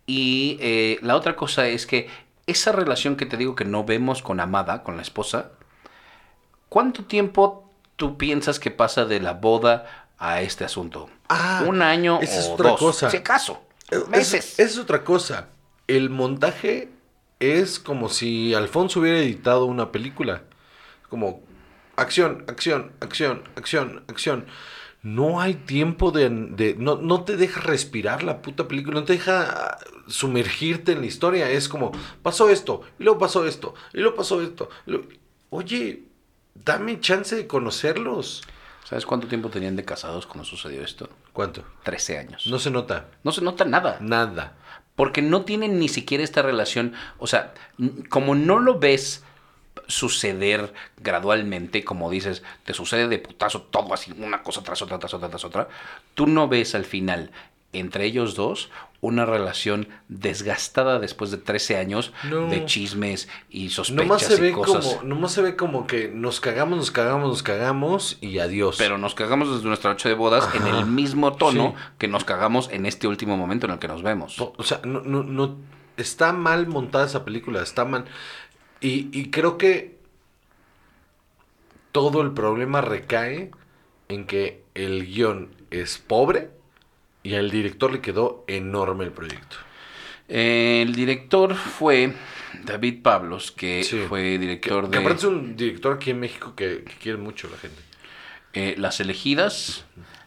[0.06, 2.08] Y eh, la otra cosa es que
[2.46, 5.50] esa relación que te digo que no vemos con Amada, con la esposa,
[6.68, 11.08] ¿cuánto tiempo tú piensas que pasa de la boda a este asunto?
[11.28, 12.80] Ah, ¿Un año esa es o otra dos?
[12.80, 13.10] cosa.
[13.10, 13.62] Si acaso.
[13.90, 14.58] Es, Meses.
[14.58, 15.48] es otra cosa.
[15.86, 16.88] El montaje
[17.40, 20.42] es como si Alfonso hubiera editado una película.
[21.10, 21.42] Como
[21.96, 24.46] acción, acción, acción, acción, acción.
[25.02, 26.28] No hay tiempo de...
[26.30, 31.06] de- no, no te deja respirar la puta película, no te deja sumergirte en la
[31.06, 31.50] historia.
[31.50, 31.92] Es como,
[32.22, 34.68] pasó esto, y luego pasó esto, y luego pasó esto.
[34.86, 35.06] luego-
[35.50, 36.04] Oye,
[36.54, 38.42] dame chance de conocerlos.
[38.84, 41.08] ¿Sabes cuánto tiempo tenían de casados cuando sucedió esto?
[41.32, 41.64] ¿Cuánto?
[41.84, 42.46] 13 años.
[42.46, 43.08] No se nota.
[43.24, 43.98] no se nota nada.
[44.00, 44.56] Nada.
[44.96, 47.54] Porque no tienen ni siquiera esta relación, o sea,
[48.10, 49.24] como no lo ves
[49.86, 55.14] suceder gradualmente, como dices, te sucede de putazo todo así, una cosa tras otra, tras
[55.14, 55.68] otra, tras otra,
[56.14, 57.30] tú no ves al final
[57.72, 58.68] entre ellos dos
[59.02, 62.48] una relación desgastada después de 13 años No.
[62.48, 64.84] de chismes y sospechas Nomás se, y ve cosas.
[64.86, 68.76] como, nomás se ve como que nos cagamos, nos cagamos, nos cagamos y adiós.
[68.76, 71.82] Pero nos cagamos desde nuestra noche de bodas en el mismo tono Sí.
[71.98, 74.38] que nos cagamos en este último momento en el que nos vemos.
[74.38, 75.56] O sea, no, no, no,
[75.96, 78.04] está mal montada esa película, está mal.
[78.80, 79.98] Y, y creo que
[81.92, 83.50] todo el problema recae
[84.08, 86.50] en que el guion es pobre
[87.22, 89.56] y al director le quedó enorme el proyecto.
[90.28, 92.14] El director fue
[92.64, 94.00] David Pablos, que Sí.
[94.08, 97.18] fue Que, director que de aparte es un director aquí en México que, que quiere
[97.18, 97.82] mucho la gente.
[98.52, 99.84] eh, Las elegidas,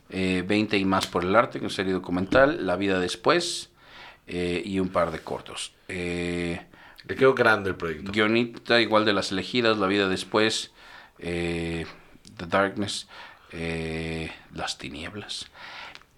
[0.09, 3.69] eh, 20 y más por el arte, una serie documental, La vida después
[4.27, 5.73] eh, y un par de cortos.
[5.87, 6.61] Eh,
[7.07, 8.11] Le quedó grande el proyecto.
[8.11, 10.71] guionista igual de Las elegidas, La vida después,
[11.19, 11.85] eh,
[12.37, 13.07] The Darkness,
[13.51, 15.47] eh, Las tinieblas.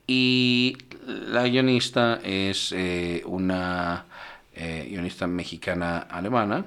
[0.08, 0.78] Y
[1.08, 4.06] la guionista es eh, una
[4.56, 6.66] guionista mexicana alemana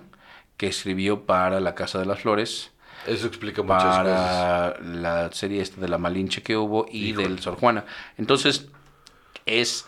[0.56, 2.72] que escribió para La Casa de las Flores,
[3.06, 3.94] Eso explica muchas cosas.
[3.94, 7.28] para la serie esta de la Malinche que hubo y Híjole.
[7.28, 7.84] del Sor Juana.
[8.18, 8.66] Entonces,
[9.46, 9.86] es,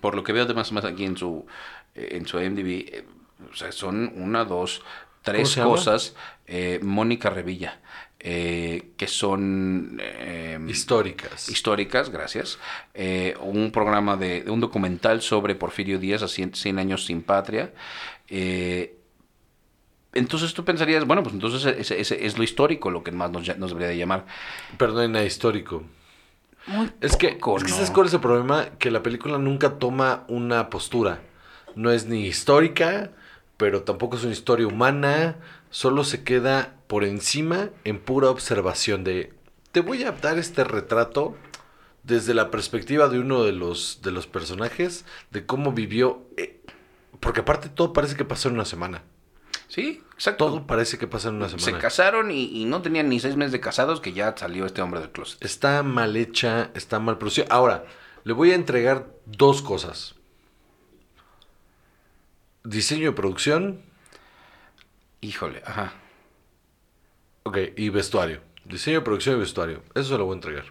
[0.00, 1.46] por lo que veo además más aquí en su,
[1.94, 3.04] en su IMDb, eh,
[3.50, 4.82] o sea, son una, dos,
[5.22, 6.14] tres cosas.
[6.46, 7.80] eh, Mónica Revilla,
[8.20, 9.98] eh, que son...
[10.02, 11.48] eh, Históricas.
[11.48, 12.58] históricas, gracias.
[12.94, 17.72] Eh, un programa de, un documental sobre Porfirio Díaz, a 100, 100 años sin patria.
[18.28, 18.96] Eh,
[20.14, 23.46] Entonces tú pensarías, bueno, pues entonces ese, ese es lo histórico lo que más nos,
[23.46, 24.26] debería de llamar.
[24.76, 25.84] Perdón, histórico.
[26.66, 27.70] Muy Es que, es que.
[27.70, 28.66] ¿sabes cuál es el problema?
[28.78, 31.20] Que la película nunca toma una postura.
[31.74, 33.10] No es ni histórica,
[33.56, 35.36] pero tampoco es una historia humana.
[35.70, 39.32] Solo se queda por encima en pura observación de...
[39.72, 41.34] Te voy a dar este retrato
[42.02, 46.22] desde la perspectiva de uno de los, de los personajes, de cómo vivió...
[46.36, 46.60] eh,
[47.20, 49.02] porque aparte todo parece que pasó en una semana.
[49.68, 50.46] Sí, exacto.
[50.46, 51.80] Todo parece que pasa en una Se semana.
[51.80, 55.00] casaron y, y no tenían ni seis meses de casados que ya salió este hombre
[55.00, 55.42] del closet.
[55.42, 57.46] Está mal hecha, está mal producida.
[57.48, 57.84] Ahora,
[58.24, 60.16] le voy a entregar dos cosas.
[62.64, 63.82] Diseño de producción,
[65.20, 65.92] Híjole, ajá.
[67.44, 68.40] ok, y vestuario.
[68.64, 69.82] Diseño de producción y vestuario.
[69.94, 70.64] Eso se lo voy a entregar.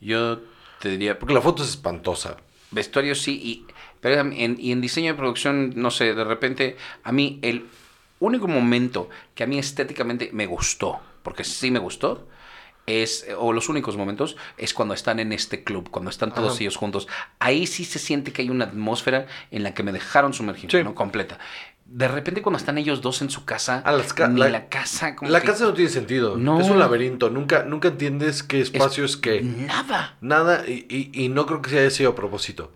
[0.00, 0.40] Yo
[0.80, 2.36] te diría, Porque la foto es espantosa.
[2.70, 3.66] vestuario sí, y,
[4.00, 7.66] pero en, y en diseño de producción, no sé, de repente, a mí el
[8.20, 12.26] único momento que a mí estéticamente me gustó, porque sí me gustó,
[12.90, 16.60] es, o los únicos momentos, es cuando están en este club, cuando están todos Ajá.
[16.62, 17.08] ellos juntos.
[17.38, 20.82] Ahí sí se siente que hay una atmósfera en la que me dejaron sumergir, Sí.
[20.84, 20.94] ¿no?
[20.94, 21.38] Completa.
[21.86, 25.16] De repente cuando están ellos dos en su casa, las ca- ni la- la, casa...
[25.16, 26.36] como La que- casa no tiene sentido.
[26.36, 26.60] No.
[26.60, 27.30] Es un laberinto.
[27.30, 29.42] Nunca, nunca entiendes qué espacio es, qué.
[29.42, 30.16] Nada.
[30.20, 32.72] Nada, y, y- y no creo que se haya sido a propósito.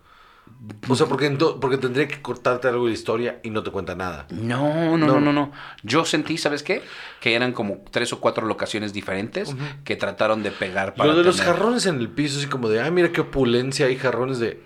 [0.89, 1.29] O sea, porque,
[1.61, 4.25] porque tendría que cortarte algo de la historia y no te cuenta nada.
[4.31, 5.19] No, no, No.
[5.19, 5.51] no, no.
[5.83, 6.81] Yo sentí, ¿sabes qué?
[7.21, 11.23] Que eran como tres o cuatro locaciones diferentes que trataron de pegar para Lo de
[11.23, 14.61] los jarrones en el piso, así como de, ah, mira qué opulencia, hay jarrones de...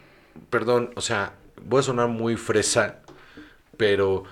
[0.49, 1.33] Perdón, o sea,
[1.65, 2.99] voy a sonar muy fresa,
[3.77, 4.23] pero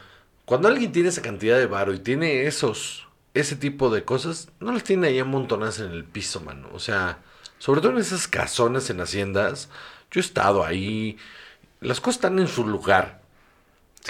[0.45, 4.71] cuando alguien tiene esa cantidad de varo y tiene esos, ese tipo de cosas, no
[4.71, 6.69] las tiene ahí amontonadas en el piso, mano.
[6.71, 7.19] O sea,
[7.59, 9.69] sobre todo en esas casonas en haciendas,
[10.11, 11.17] yo he estado ahí,
[11.81, 13.21] las cosas están en su lugar.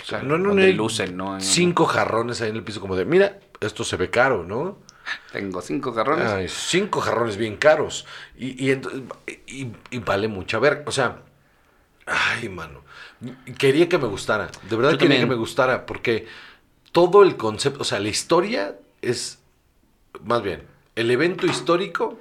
[0.01, 1.39] O sea, No, no, donde no hay lucen, ¿no?
[1.41, 4.77] Cinco jarrones ahí en el piso, como de, mira, esto se ve caro, ¿no?
[5.31, 6.27] Tengo cinco jarrones.
[6.29, 8.05] Ay, cinco jarrones bien caros.
[8.37, 9.03] Y, y, ento-
[9.47, 10.83] y- y vale mucha ver.
[10.85, 11.21] O sea,
[12.05, 12.83] ay, mano.
[13.57, 14.49] Quería que me gustara.
[14.69, 15.21] De verdad Yo quería también.
[15.21, 15.85] que me gustara.
[15.85, 16.27] Porque
[16.91, 19.39] todo el concepto, o sea, la historia es.
[20.23, 20.63] Más bien,
[20.95, 22.19] el evento histórico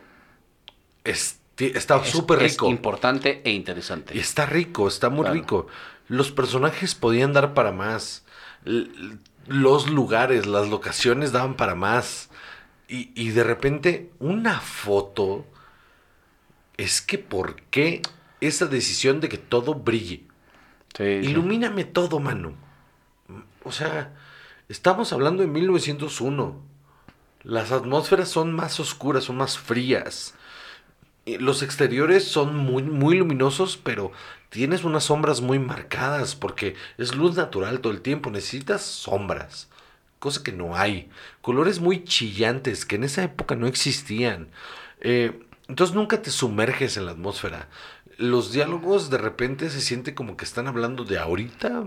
[1.04, 2.68] es- está Es- súper es rico.
[2.70, 4.14] importante e interesante.
[4.16, 5.34] Y está rico, está muy Claro.
[5.34, 5.66] rico.
[6.08, 8.24] Los personajes podían dar para más.
[8.64, 8.88] L-
[9.46, 12.30] los lugares, las locaciones daban para más.
[12.88, 15.46] Y, y de repente, una foto.
[16.76, 18.02] Es que, ¿por qué
[18.40, 20.24] esa decisión de que todo brille?
[20.96, 21.30] Sí, sí.
[21.30, 22.52] Ilumíname todo, mano.
[23.64, 24.14] O sea,
[24.68, 26.60] estamos hablando de 1901.
[27.42, 30.34] Las atmósferas son más oscuras, son más frías.
[31.26, 34.12] Los exteriores son muy, muy luminosos, pero
[34.48, 38.30] tienes unas sombras muy marcadas porque es luz natural todo el tiempo.
[38.30, 39.68] Necesitas sombras,
[40.20, 41.10] cosa que no hay.
[41.42, 44.48] Colores muy chillantes que en esa época no existían.
[45.00, 47.68] Eh, entonces nunca te sumerges en la atmósfera.
[48.18, 51.84] Los diálogos de repente se siente como que están hablando de ahorita,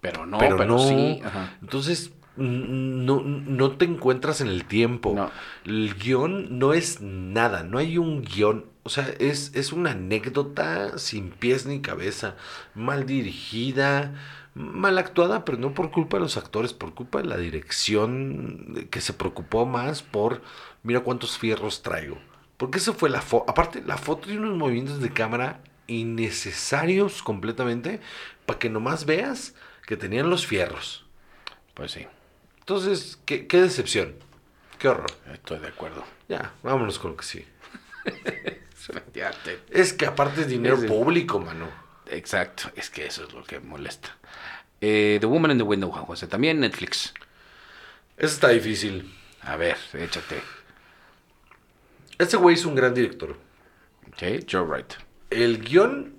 [0.00, 0.78] Pero no, pero, pero, no.
[0.78, 1.20] sí.
[1.24, 1.56] ajá.
[1.62, 5.14] Entonces, no, no te encuentras en el tiempo.
[5.14, 5.30] No.
[5.64, 8.66] El guion no es nada, no hay un guion.
[8.82, 12.36] O sea, es, es una anécdota sin pies ni cabeza,
[12.74, 14.14] mal dirigida,
[14.54, 19.00] mal actuada, pero no por culpa de los actores, por culpa de la dirección que
[19.00, 20.42] se preocupó más por,
[20.82, 22.18] mira cuántos fierros traigo.
[22.56, 23.50] Porque eso fue la foto.
[23.50, 28.00] Aparte, la foto tiene unos movimientos de cámara innecesarios completamente
[28.46, 29.54] para que nomás veas
[29.86, 31.04] que tenían los fierros.
[31.74, 32.06] Pues sí,
[32.66, 34.16] Entonces, qué, qué decepción.
[34.80, 35.06] Qué horror.
[35.32, 36.04] estoy de acuerdo.
[36.28, 37.46] Ya, vámonos con lo que sí.
[39.70, 41.68] Es que aparte es dinero Es público, mano.
[42.06, 44.16] Exacto, es que eso es lo que molesta.
[44.80, 47.14] Eh, the Woman in the Window, Juan José, también Netflix.
[48.16, 49.12] Eso está difícil.
[49.42, 50.40] A ver, échate.
[52.18, 53.36] Este güey es un gran director.
[54.08, 54.94] Ok, Joe Wright.
[55.30, 56.16] El guion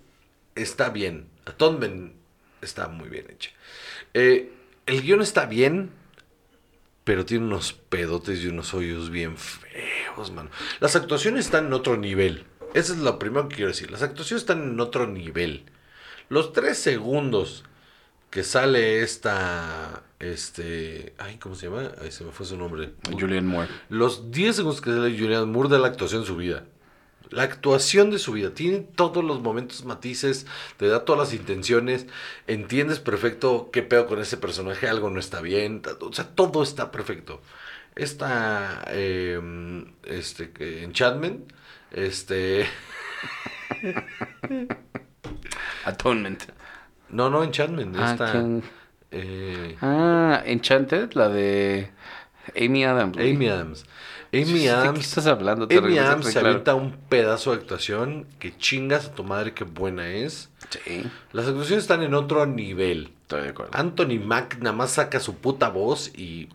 [0.55, 1.29] está bien.
[1.45, 2.15] Atonement
[2.61, 3.51] está muy bien hecho.
[4.13, 4.51] Eh,
[4.85, 5.91] el guion está bien,
[7.07, 10.49] pero tiene unos pedotes y unos hoyos bien feos, mano.
[10.81, 12.43] Las actuaciones están en otro nivel.
[12.73, 13.89] Eso es lo primero que quiero decir.
[13.89, 15.63] Las actuaciones están en otro nivel.
[16.27, 17.63] Los tres segundos
[18.29, 20.03] que sale esta.
[20.19, 21.13] Este.
[21.17, 21.93] Ay, ¿cómo se llama?
[22.01, 22.91] Ay, se me fue su nombre.
[23.17, 23.69] Julian Moore.
[23.87, 26.65] Los 10 segundos que sale Julian Moore de la actuación de su vida.
[27.29, 28.53] La actuación de su vida.
[28.53, 30.45] Tiene todos los momentos, matices,
[30.77, 32.07] te da todas las intenciones.
[32.47, 35.81] Entiendes perfecto qué pedo con ese personaje, algo no está bien.
[36.01, 37.41] O sea, todo está perfecto.
[37.95, 38.83] Esta.
[38.89, 39.39] eh,
[40.03, 40.51] este.
[40.83, 41.51] Enchantment.
[41.91, 42.65] Este.
[45.85, 46.43] Atonement.
[47.09, 47.95] No, no, Enchantment.
[47.97, 48.45] Ah, Esta.
[49.11, 51.89] Eh, Ah, Enchanted, la de
[52.59, 53.17] Amy Adams.
[53.17, 53.85] Amy Adams.
[54.33, 54.99] Amy ¿De qué Adams.
[54.99, 55.67] estás hablando?
[55.67, 59.53] Te Amy regresas, Adams se avienta un pedazo de actuación que chingas a tu madre,
[59.53, 60.49] qué buena es.
[60.69, 63.11] Sí, Las actuaciones están en otro nivel.
[63.21, 63.71] estoy de acuerdo.
[63.73, 66.49] Anthony Mack nada más saca su puta voz y.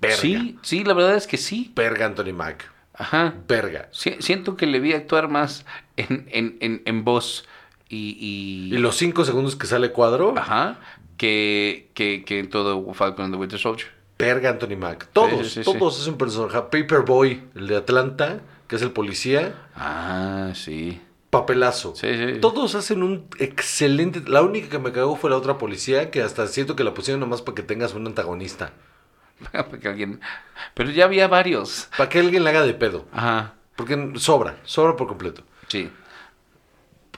[0.00, 0.16] Verga.
[0.16, 1.72] Sí, sí, la verdad es que sí.
[1.74, 2.70] Verga, Anthony Mack.
[2.94, 3.34] Ajá.
[3.48, 3.88] Verga.
[3.92, 5.64] Siento que le vi actuar más
[5.96, 7.44] en, en, en, en voz
[7.88, 10.78] y, y, Y los cinco segundos que sale cuadro, Ajá.
[11.16, 13.88] Que, que, que en todo Falcon and the Winter Soldier.
[14.24, 15.08] Verga Anthony Mack.
[15.12, 15.78] Todos, sí, sí, sí.
[15.78, 16.56] todos es un personaje.
[16.58, 21.00] Paperboy, el de Atlanta, que es el policía, Ah, sí.
[21.30, 21.94] papelazo.
[21.96, 22.40] Sí, sí.
[22.40, 24.22] Todos hacen un excelente.
[24.28, 27.20] La única que me cagó fue la otra policía, que hasta siento que la pusieron
[27.20, 28.72] nomás para que tengas un antagonista.
[29.70, 30.20] Porque alguien...
[30.74, 31.88] Pero ya había varios.
[31.96, 33.06] Para que alguien le haga de pedo.
[33.12, 33.54] Ajá.
[33.76, 35.42] Porque sobra, sobra por completo.
[35.68, 35.90] Sí.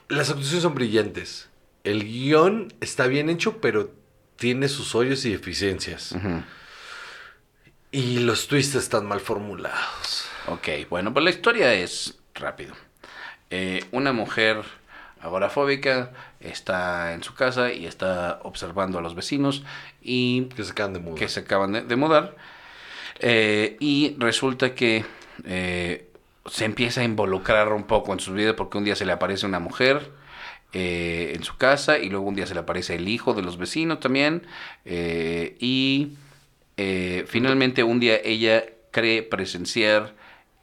[0.09, 1.51] Las actuaciones son brillantes.
[1.85, 3.91] El guion está bien hecho, pero
[4.37, 6.13] tiene sus hoyos y deficiencias.
[6.13, 6.43] Ujú.
[7.97, 10.29] Y los twists están mal formulados.
[10.49, 12.75] Ok, bueno, pues la historia es rápido.
[13.51, 14.63] Eh, una mujer
[15.23, 19.65] agorafóbica está en su casa y está observando a los vecinos
[20.03, 21.19] y Que se acaban de mudar.
[21.19, 22.37] que se acaban de, de mudar.
[23.21, 25.05] Eh, y resulta que
[25.45, 26.11] eh,
[26.45, 29.47] se empieza a involucrar un poco en su vida porque un día se le aparece
[29.47, 30.13] una mujer
[30.75, 33.57] eh, en su casa y luego un día se le aparece el hijo de los
[33.57, 34.47] vecinos también.
[34.85, 36.13] eh, y
[36.77, 40.15] eh, finalmente un día ella cree presenciar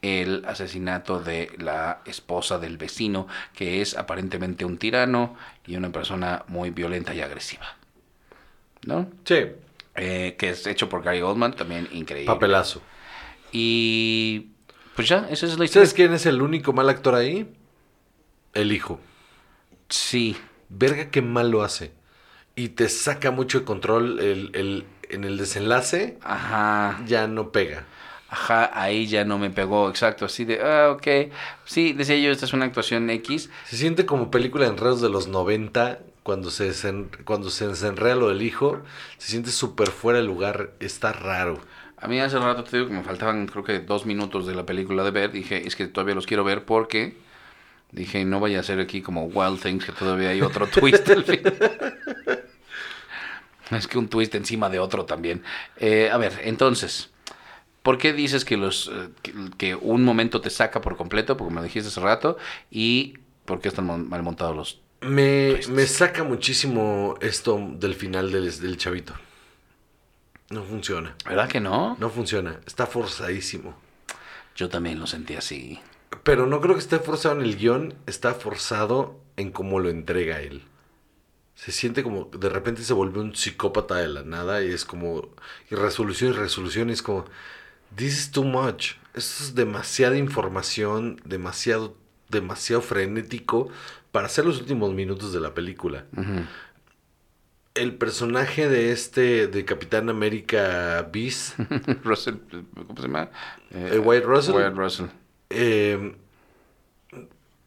[0.02, 5.36] el asesinato de la esposa del vecino, que es aparentemente un tirano
[5.66, 7.76] y una persona muy violenta y agresiva.
[8.86, 9.08] ¿No?
[9.24, 9.36] Sí,
[9.96, 12.34] Eh, que es hecho por Gary Oldman, también increíble.
[12.34, 12.82] papelazo.
[13.52, 14.48] Y
[14.96, 15.86] pues ya, esa es la historia.
[15.86, 17.48] ¿Sabes quién es el único mal actor ahí?
[18.54, 19.00] El hijo.
[19.88, 20.36] Sí,
[20.68, 21.92] Verga qué mal lo hace.
[22.56, 26.18] Y te saca mucho de control el, el- en el desenlace.
[26.22, 27.84] ajá, Ya no pega.
[28.28, 31.32] ajá, ahí ya no me pegó, exacto, así de, ah, ok,
[31.64, 35.08] sí, decía yo, esta es una actuación X, Se siente como película de enredos de
[35.08, 36.00] los 90.
[36.24, 38.80] Cuando se, desen- cuando se desenreda lo del hijo.
[39.18, 40.70] Se siente súper fuera de lugar.
[40.80, 41.58] Está raro.
[41.98, 44.64] A mí hace rato te digo que me faltaban creo que dos minutos de la
[44.64, 45.32] película de ver.
[45.32, 47.18] Dije, es que todavía los quiero ver porque...
[47.92, 51.24] Dije, no vaya a ser aquí como Wild Things, que todavía hay otro twist al
[51.24, 51.42] fin.
[53.70, 55.42] Es que un twist encima de otro también.
[55.76, 57.10] Eh, a ver, entonces,
[57.82, 61.36] ¿por qué dices que, los, eh, que, que un momento te saca por completo?
[61.36, 62.36] Porque me lo dijiste hace rato.
[62.70, 64.80] ¿Y por qué están mal montados los...
[65.00, 65.68] Me, Twists.
[65.70, 69.12] me saca muchísimo esto del final del, del chavito.
[70.50, 71.14] No funciona.
[71.26, 71.96] ¿Verdad que no?
[71.98, 72.60] No funciona.
[72.66, 73.74] Está forzadísimo.
[74.56, 75.80] Yo también lo sentí así.
[76.22, 77.94] Pero no creo que esté forzado en el guion.
[78.06, 80.62] Está forzado en cómo lo entrega él.
[81.54, 85.28] Se siente como de repente se vuelve un psicópata de la nada y es como
[85.70, 87.24] y resolución y resolución y es como
[87.96, 88.92] this is too much.
[89.14, 91.96] Esto es demasiada información, demasiado
[92.28, 93.68] demasiado frenético
[94.10, 96.06] para hacer los últimos minutos de la película.
[97.74, 101.58] El personaje de este de Capitán América Beast
[102.04, 102.34] Russell,
[102.86, 103.30] ¿cómo se llama?
[103.70, 104.54] Eh, ¿El Wyatt Russell?
[104.54, 105.06] Wyatt Russell.
[105.50, 106.16] eh,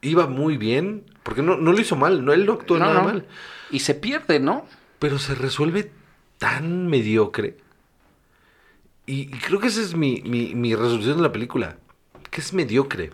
[0.02, 3.00] iba muy bien, porque no, no lo hizo mal, no él no actuó No, nada
[3.00, 3.04] no.
[3.06, 3.26] mal,
[3.72, 4.66] Y se pierde, ¿no?
[5.00, 5.92] pero se resuelve
[6.40, 7.58] tan mediocre.
[9.06, 11.78] Y, y creo que esa es mi, mi, mi resolución de la película,
[12.32, 13.12] que es mediocre.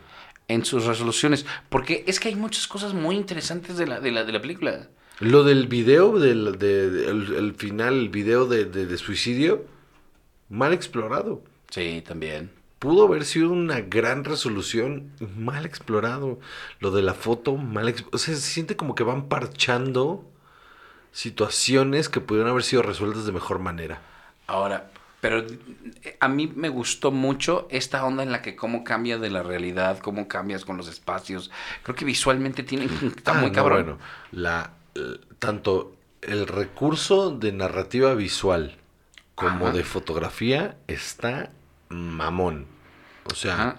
[0.49, 1.45] En sus resoluciones.
[1.69, 4.89] Porque es que hay muchas cosas muy interesantes de la, de la, de la película.
[5.19, 9.65] Lo del video, del de- de- el, el final, el video de, de- suicidio,
[10.49, 11.41] mal explorado.
[11.69, 12.51] Sí, también.
[12.79, 16.39] Pudo haber sido una gran resolución, mal explorado.
[16.79, 20.29] Lo de la foto, mal ex- O sea, se siente como que van parchando
[21.13, 24.01] situaciones que pudieron haber sido resueltas de mejor manera.
[24.47, 25.39] Ahora, pero
[26.03, 29.43] eh, a mí me gustó mucho esta onda en la que cómo cambia de la
[29.43, 31.51] realidad, cómo cambias con los espacios.
[31.83, 32.85] Creo que visualmente tiene,
[33.17, 33.69] está Ah, muy no, cabrón.
[33.69, 33.99] bueno,
[34.31, 38.77] la, eh, tanto el recurso de narrativa visual
[39.35, 39.71] como Ajá.
[39.71, 41.51] de fotografía está
[41.89, 42.67] mamón.
[43.25, 43.77] O sea,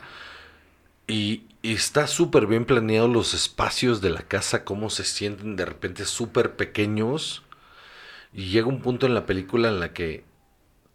[1.06, 1.42] y
[1.72, 6.56] está súper bien planeado los espacios de la casa, cómo se sienten de repente súper
[6.56, 7.42] pequeños.
[8.32, 10.24] Y llega un punto en la película en la que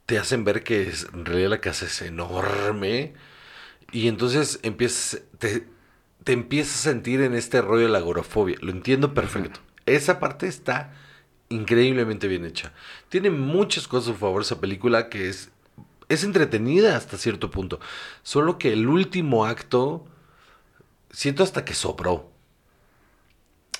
[0.05, 3.13] te hacen ver que es- en realidad la casa es enorme.
[3.91, 5.67] Y entonces empiezas, te,
[6.24, 8.57] te empiezas a sentir en este rollo de la agorafobia.
[8.61, 9.59] Lo entiendo perfecto.
[9.86, 10.93] Esa parte está
[11.49, 12.74] increíblemente bien hecha.
[13.09, 15.51] Tiene muchas cosas a favor esa película que es,
[16.09, 17.80] es entretenida hasta cierto punto.
[18.24, 20.05] Solo que el último acto,
[21.12, 22.32] siento hasta que sobró.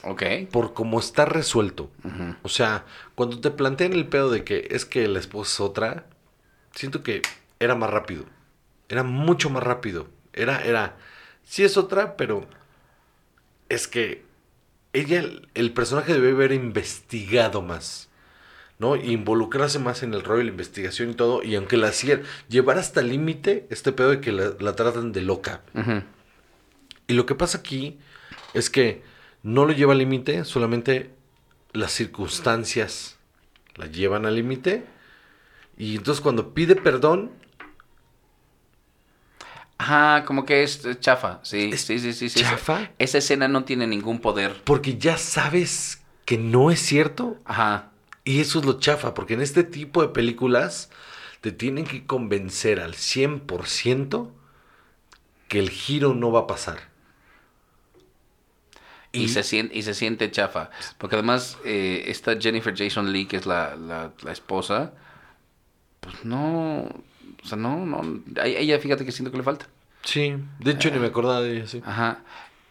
[0.04, 0.24] Ok.
[0.50, 1.92] por cómo está resuelto.
[2.42, 6.06] O sea, cuando te plantean el pedo de que es que la esposa es otra,
[6.74, 7.22] siento que
[7.60, 8.24] era más rápido.
[8.88, 10.08] Era mucho más rápido.
[10.32, 10.96] Era, era,
[11.44, 12.48] sí es otra, pero
[13.68, 14.24] es que
[14.94, 15.24] ella,
[15.54, 18.10] el personaje debe haber investigado más.
[18.80, 18.96] ¿no?
[18.96, 21.44] Involucrarse más en el rollo de la investigación y todo.
[21.44, 25.12] Y aunque la hacían, llevar hasta el límite este pedo de que la, la tratan
[25.12, 25.62] de loca.
[27.10, 28.00] Y lo que pasa aquí
[28.54, 29.04] es que
[29.44, 31.16] no lo lleva al límite, solamente
[31.74, 33.20] las circunstancias
[33.76, 34.86] la llevan al límite.
[35.78, 37.32] Y entonces cuando pide perdón,
[39.78, 41.40] Ajá, como que es chafa.
[41.44, 42.42] Sí, ¿Es sí, sí, sí, sí.
[42.42, 42.92] chafa?
[43.00, 44.64] Esa escena no tiene ningún poder.
[44.64, 47.38] porque ya sabes que no es cierto.
[47.46, 47.92] Ajá.
[48.24, 50.90] Y eso es lo chafa, porque en este tipo de películas
[51.42, 54.32] te tienen que convencer al 100%
[55.48, 56.90] que el giro no va a pasar.
[59.12, 60.70] Y, Y- se siente, y se siente chafa.
[60.98, 64.94] Porque además, eh, esta Jennifer Jason Lee, que es la, la, la esposa,
[66.00, 66.82] pues no.
[67.44, 68.02] O sea, no, no.
[68.42, 69.68] A ella, fíjate que siento que le falta.
[70.04, 71.82] Sí, de hecho ni me acordaba de ella, sí.
[71.86, 72.20] Ajá.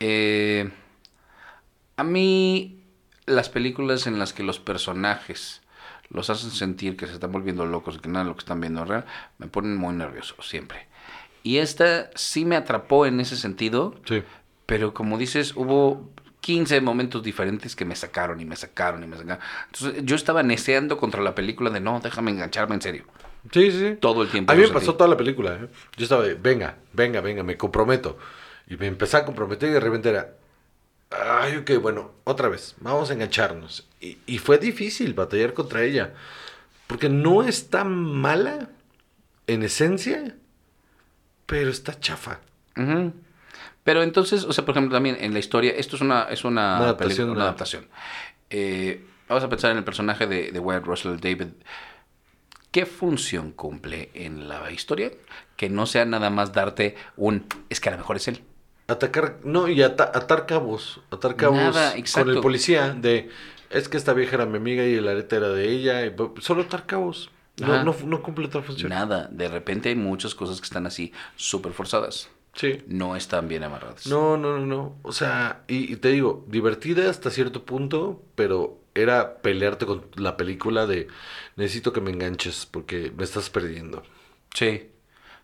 [0.00, 0.70] Eh,
[1.96, 2.80] a mí,
[3.26, 5.60] las películas en las que los personajes
[6.10, 8.60] los hacen sentir que se están volviendo locos y que nada de lo que están
[8.60, 9.04] viendo es real,
[9.36, 10.86] me ponen muy nervioso, siempre.
[11.42, 14.22] Y esta sí me atrapó en ese sentido, Sí.
[14.64, 16.08] pero como dices, hubo
[16.48, 19.44] 15 momentos diferentes que me sacaron y me sacaron y me sacaron.
[19.66, 23.04] Entonces yo estaba neceando contra la película de no, déjame engancharme en serio.
[23.52, 23.98] Sí, sí.
[24.00, 25.56] Todo el tiempo A mí me pasó toda la película.
[25.56, 25.68] ¿eh?
[25.98, 28.16] Yo estaba de, venga, venga, venga, me comprometo.
[28.66, 30.36] Y me empecé a comprometer y de repente era,
[31.10, 33.86] ay, ok, bueno, otra vez, vamos a engancharnos.
[34.00, 36.14] Y, y fue difícil batallar contra ella.
[36.86, 38.70] Porque no es tan mala
[39.46, 40.34] en esencia,
[41.44, 42.40] pero está chafa.
[42.74, 43.12] Ujú.
[43.88, 46.76] Pero entonces, o sea, por ejemplo, también en la historia, esto es una, es una,
[46.76, 47.44] Una adaptación, una.
[48.50, 51.46] Eh, vamos a pensar en el personaje de, de Wyatt Russell David.
[52.70, 55.10] ¿Qué función cumple en la historia?
[55.56, 58.42] Que no sea nada más darte un, es que a lo mejor es él.
[58.88, 63.30] Atacar, no, y ata- atar cabos, atar cabos Nada, con el policía de,
[63.70, 66.64] es que esta vieja era mi amiga y el arete era de ella, y solo
[66.64, 67.30] atar cabos.
[67.56, 68.90] No, no cumple otra función.
[68.90, 69.28] Nada.
[69.32, 72.28] De repente hay muchas cosas que están así súper forzadas.
[72.54, 72.82] Sí.
[72.88, 74.06] No están bien amarradas.
[74.06, 74.96] No, no, no, no.
[75.02, 80.36] O sea, y, y te digo, divertida hasta cierto punto, pero era pelearte con la
[80.36, 81.06] película de
[81.56, 84.02] necesito que me enganches porque me estás perdiendo.
[84.54, 84.88] Sí.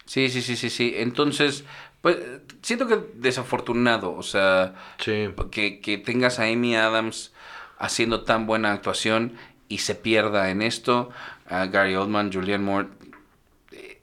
[0.07, 0.94] Sí, sí, sí, sí, sí.
[0.96, 1.64] Entonces,
[2.02, 2.18] pues,
[2.62, 4.12] siento que desafortunado.
[4.14, 5.28] O sea, Sí.
[5.52, 7.32] que, que tengas a Amy Adams
[7.78, 9.36] haciendo tan buena actuación
[9.68, 11.11] y se pierda en esto,
[11.46, 12.88] a Gary Oldman, Julianne Moore.
[13.72, 14.00] eh,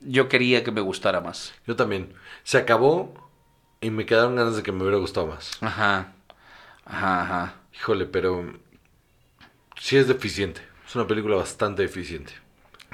[0.00, 1.52] Yo quería que me gustara más.
[1.66, 2.12] Yo también.
[2.50, 3.14] Se acabó
[3.80, 5.52] y me quedaron ganas de que me hubiera gustado más.
[5.60, 6.14] Ajá.
[6.84, 7.54] Ajá, ajá.
[7.72, 8.44] Híjole, pero
[9.78, 10.60] sí es deficiente.
[10.84, 12.32] Es una película bastante deficiente.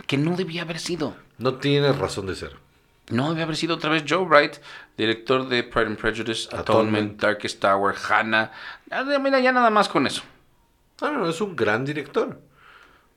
[0.07, 1.17] Que no debía haber sido.
[1.39, 2.55] No tiene razón de ser.
[3.09, 4.57] No debía haber sido otra vez Joe Wright,
[4.99, 7.21] director de Pride and Prejudice, Atonement, Atonement.
[7.23, 8.53] Darkest Tower, Hannah.
[8.91, 10.21] Ah, Mira, ya nada más con eso.
[11.01, 12.39] No, no, es un gran director.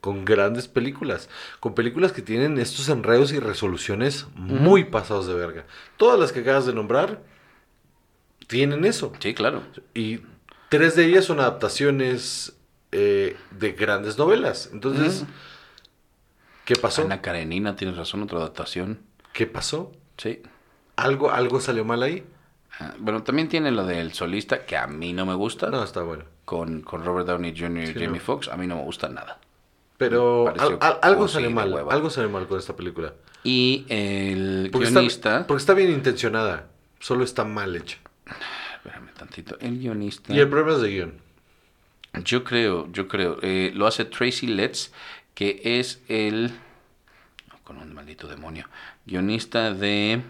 [0.00, 1.28] Con grandes películas.
[1.60, 5.66] Con películas que tienen estos enredos y resoluciones muy pasados de verga.
[5.96, 7.22] Todas las que acabas de nombrar
[8.46, 9.12] tienen eso.
[9.20, 9.62] Sí, claro.
[9.94, 10.20] Y
[10.70, 12.54] tres de ellas son adaptaciones
[12.92, 14.70] eh, de grandes novelas.
[14.72, 15.24] Entonces.
[16.64, 17.02] ¿qué pasó?
[17.02, 19.00] Ana Karenina, tienes razón, otra adaptación.
[19.32, 19.92] ¿Qué pasó?
[20.16, 20.40] Sí.
[20.96, 22.24] ¿Algo, ¿Algo salió mal ahí?
[22.78, 25.68] Ah, bueno, también tiene lo del solista, que a mí no me gusta.
[25.70, 26.24] No, está bueno.
[26.44, 27.84] con, con Robert Downey Jr.
[27.84, 28.20] y Sí, Jamie no.
[28.20, 29.38] Foxx, a mí no me gusta nada.
[30.00, 31.70] Pero Pareció al- al- algo de mal.
[31.70, 31.92] hueva.
[31.92, 33.12] Algo salió mal con esta película.
[33.44, 36.68] Y el Porque guionista, está, porque está bien intencionada.
[37.00, 37.98] Solo está mal hecha.
[38.76, 41.14] espérame tantito, el guionista, Y el problema es de guion.
[42.24, 44.90] yo creo, yo creo, eh, lo hace Tracy Letts,
[45.34, 46.46] que es el,
[47.50, 48.66] no, con un maldito demonio,
[49.04, 50.22] guionista de,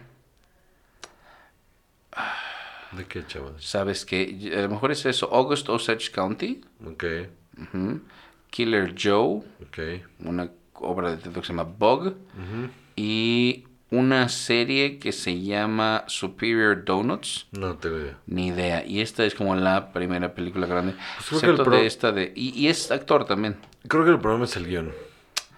[2.93, 3.65] ¿De qué, chavos?
[3.65, 4.53] ¿sabes qué?
[4.59, 7.05] A lo mejor es eso, August Osage County, Ok,
[7.57, 8.01] ujú,
[8.51, 9.79] Killer Joe, ok.
[10.21, 12.15] una obra de teatro que se llama Bug,
[12.97, 17.47] y una serie que se llama Superior Donuts.
[17.53, 18.19] No tengo idea.
[18.27, 18.85] Ni idea.
[18.87, 20.95] Y esta es como la primera película grande.
[21.29, 22.33] Pues creo que el excepto pro- de esta de...
[22.37, 23.57] Y, y es actor también.
[23.89, 24.93] Creo que el problema es el guion.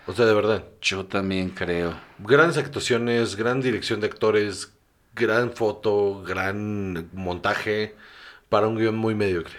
[0.07, 0.65] O sea, de verdad.
[0.81, 1.95] Yo también creo.
[2.21, 4.73] Grandes actuaciones, gran dirección de actores,
[5.15, 7.95] gran foto, gran montaje
[8.49, 9.55] para un guion muy mediocre.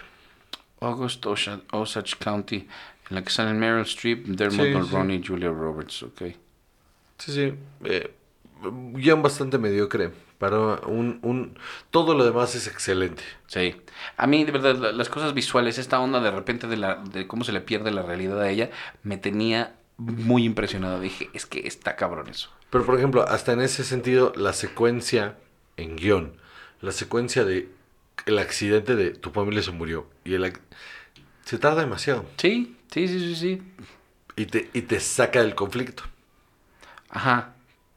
[0.80, 2.66] August Osage County.
[3.14, 6.02] En la que salen Meryl Streep, Dermot Sí, Mulroney y Julia Roberts.
[6.02, 6.22] Ok.
[7.18, 7.54] Sí, sí.
[7.84, 8.12] eh,
[8.92, 10.10] guion bastante mediocre.
[10.38, 11.56] Para un, un...
[11.90, 13.22] Todo lo demás es excelente.
[13.46, 13.76] Sí.
[14.16, 17.28] A mí, de verdad, la- las cosas visuales, esta onda de repente de, la, de
[17.28, 18.70] cómo se le pierde la realidad a ella,
[19.04, 20.98] me tenía muy impresionado.
[20.98, 22.50] Dije, es que está cabrón eso.
[22.70, 25.38] Pero, por ejemplo, hasta en ese sentido, la secuencia
[25.76, 26.32] en guion,
[26.80, 27.68] la secuencia de
[28.26, 30.52] el accidente de tu familia se murió y el
[31.44, 33.62] se tarda demasiado Sí, sí, sí, sí, sí.
[34.36, 36.02] y te, y te saca del conflicto.
[37.10, 37.52] Ajá.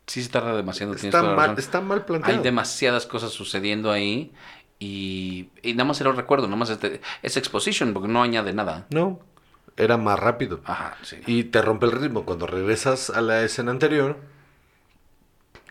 [0.06, 0.94] Sí se tarda demasiado.
[0.94, 1.60] Está mal, razón.
[1.60, 2.38] está mal planteado.
[2.38, 4.32] Hay demasiadas cosas sucediendo ahí
[4.80, 8.54] y, y nada más se lo recuerdo, nada más este- es exposition porque no añade
[8.54, 8.86] nada.
[8.90, 9.20] No,
[9.76, 10.62] era más rápido.
[10.66, 11.18] Ajá, sí.
[11.26, 12.24] Y te rompe el ritmo.
[12.26, 14.18] Cuando regresas a la escena anterior,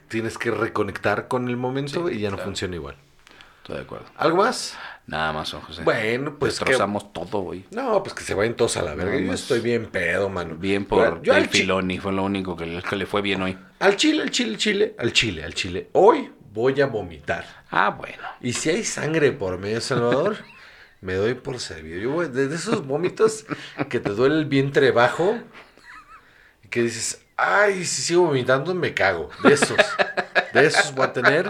[0.09, 2.97] tienes que reconectar con el momento Sí, y ya no funciona igual.
[3.67, 4.07] Estoy de acuerdo.
[4.15, 4.79] ¿Algo más?
[5.09, 5.83] Nada más, Juan José.
[5.83, 6.67] Bueno, pues que...
[6.67, 7.65] Destrozamos todo, güey.
[7.73, 9.19] No, pues que se vayan todos a la verga.
[9.19, 10.55] Yo estoy bien pedo, mano.
[10.55, 13.59] Bien por Yo el Filoni, fue lo único que le, que le fue bien hoy.
[13.81, 15.91] al chile, al chile, al chile, al chile, al chile.
[15.95, 17.45] Hoy voy a vomitar.
[17.73, 18.23] Ah, bueno.
[18.41, 20.37] Y si hay sangre por medio, Salvador,
[21.01, 22.01] me doy por servido.
[22.01, 23.47] Yo voy de de esos vómitos
[23.89, 25.41] que te duele el vientre bajo
[26.63, 29.29] y que dices, ay, si sigo vomitando me cago.
[29.43, 29.77] De esos,
[30.55, 31.49] de esos voy a tener.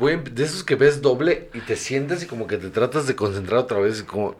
[0.00, 3.60] De esos que ves doble y te sientes y como que te tratas de concentrar
[3.60, 4.36] otra vez y como,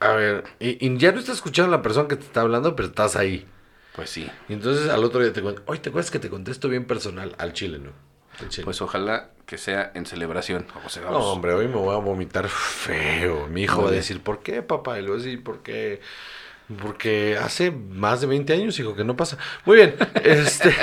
[0.00, 2.74] a ver, y, y ya no estás escuchando a la persona que te está hablando,
[2.74, 3.46] pero estás ahí.
[3.94, 4.30] Pues sí.
[4.48, 7.34] Y entonces al otro día te cuento, oye, ¿te acuerdas que te contesto bien personal?
[7.38, 7.90] Al chile, ¿no?
[8.40, 8.64] Al chile.
[8.64, 10.66] Pues ojalá que sea en celebración.
[10.82, 13.46] José, No, hombre, hoy me voy a vomitar feo.
[13.48, 14.98] Mi hijo va a decir, ¿por qué, papá?
[15.00, 16.00] Y a decir, ¿por qué?
[16.80, 19.38] Porque hace más de 20 años, hijo, que no pasa.
[19.64, 20.74] Muy bien, este...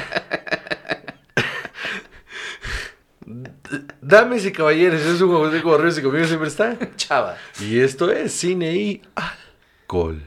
[4.01, 6.78] Dames y caballeros, es un juego de correos y conmigo siempre está.
[6.95, 7.38] Chava.
[7.59, 10.24] Y esto es cine y alcohol.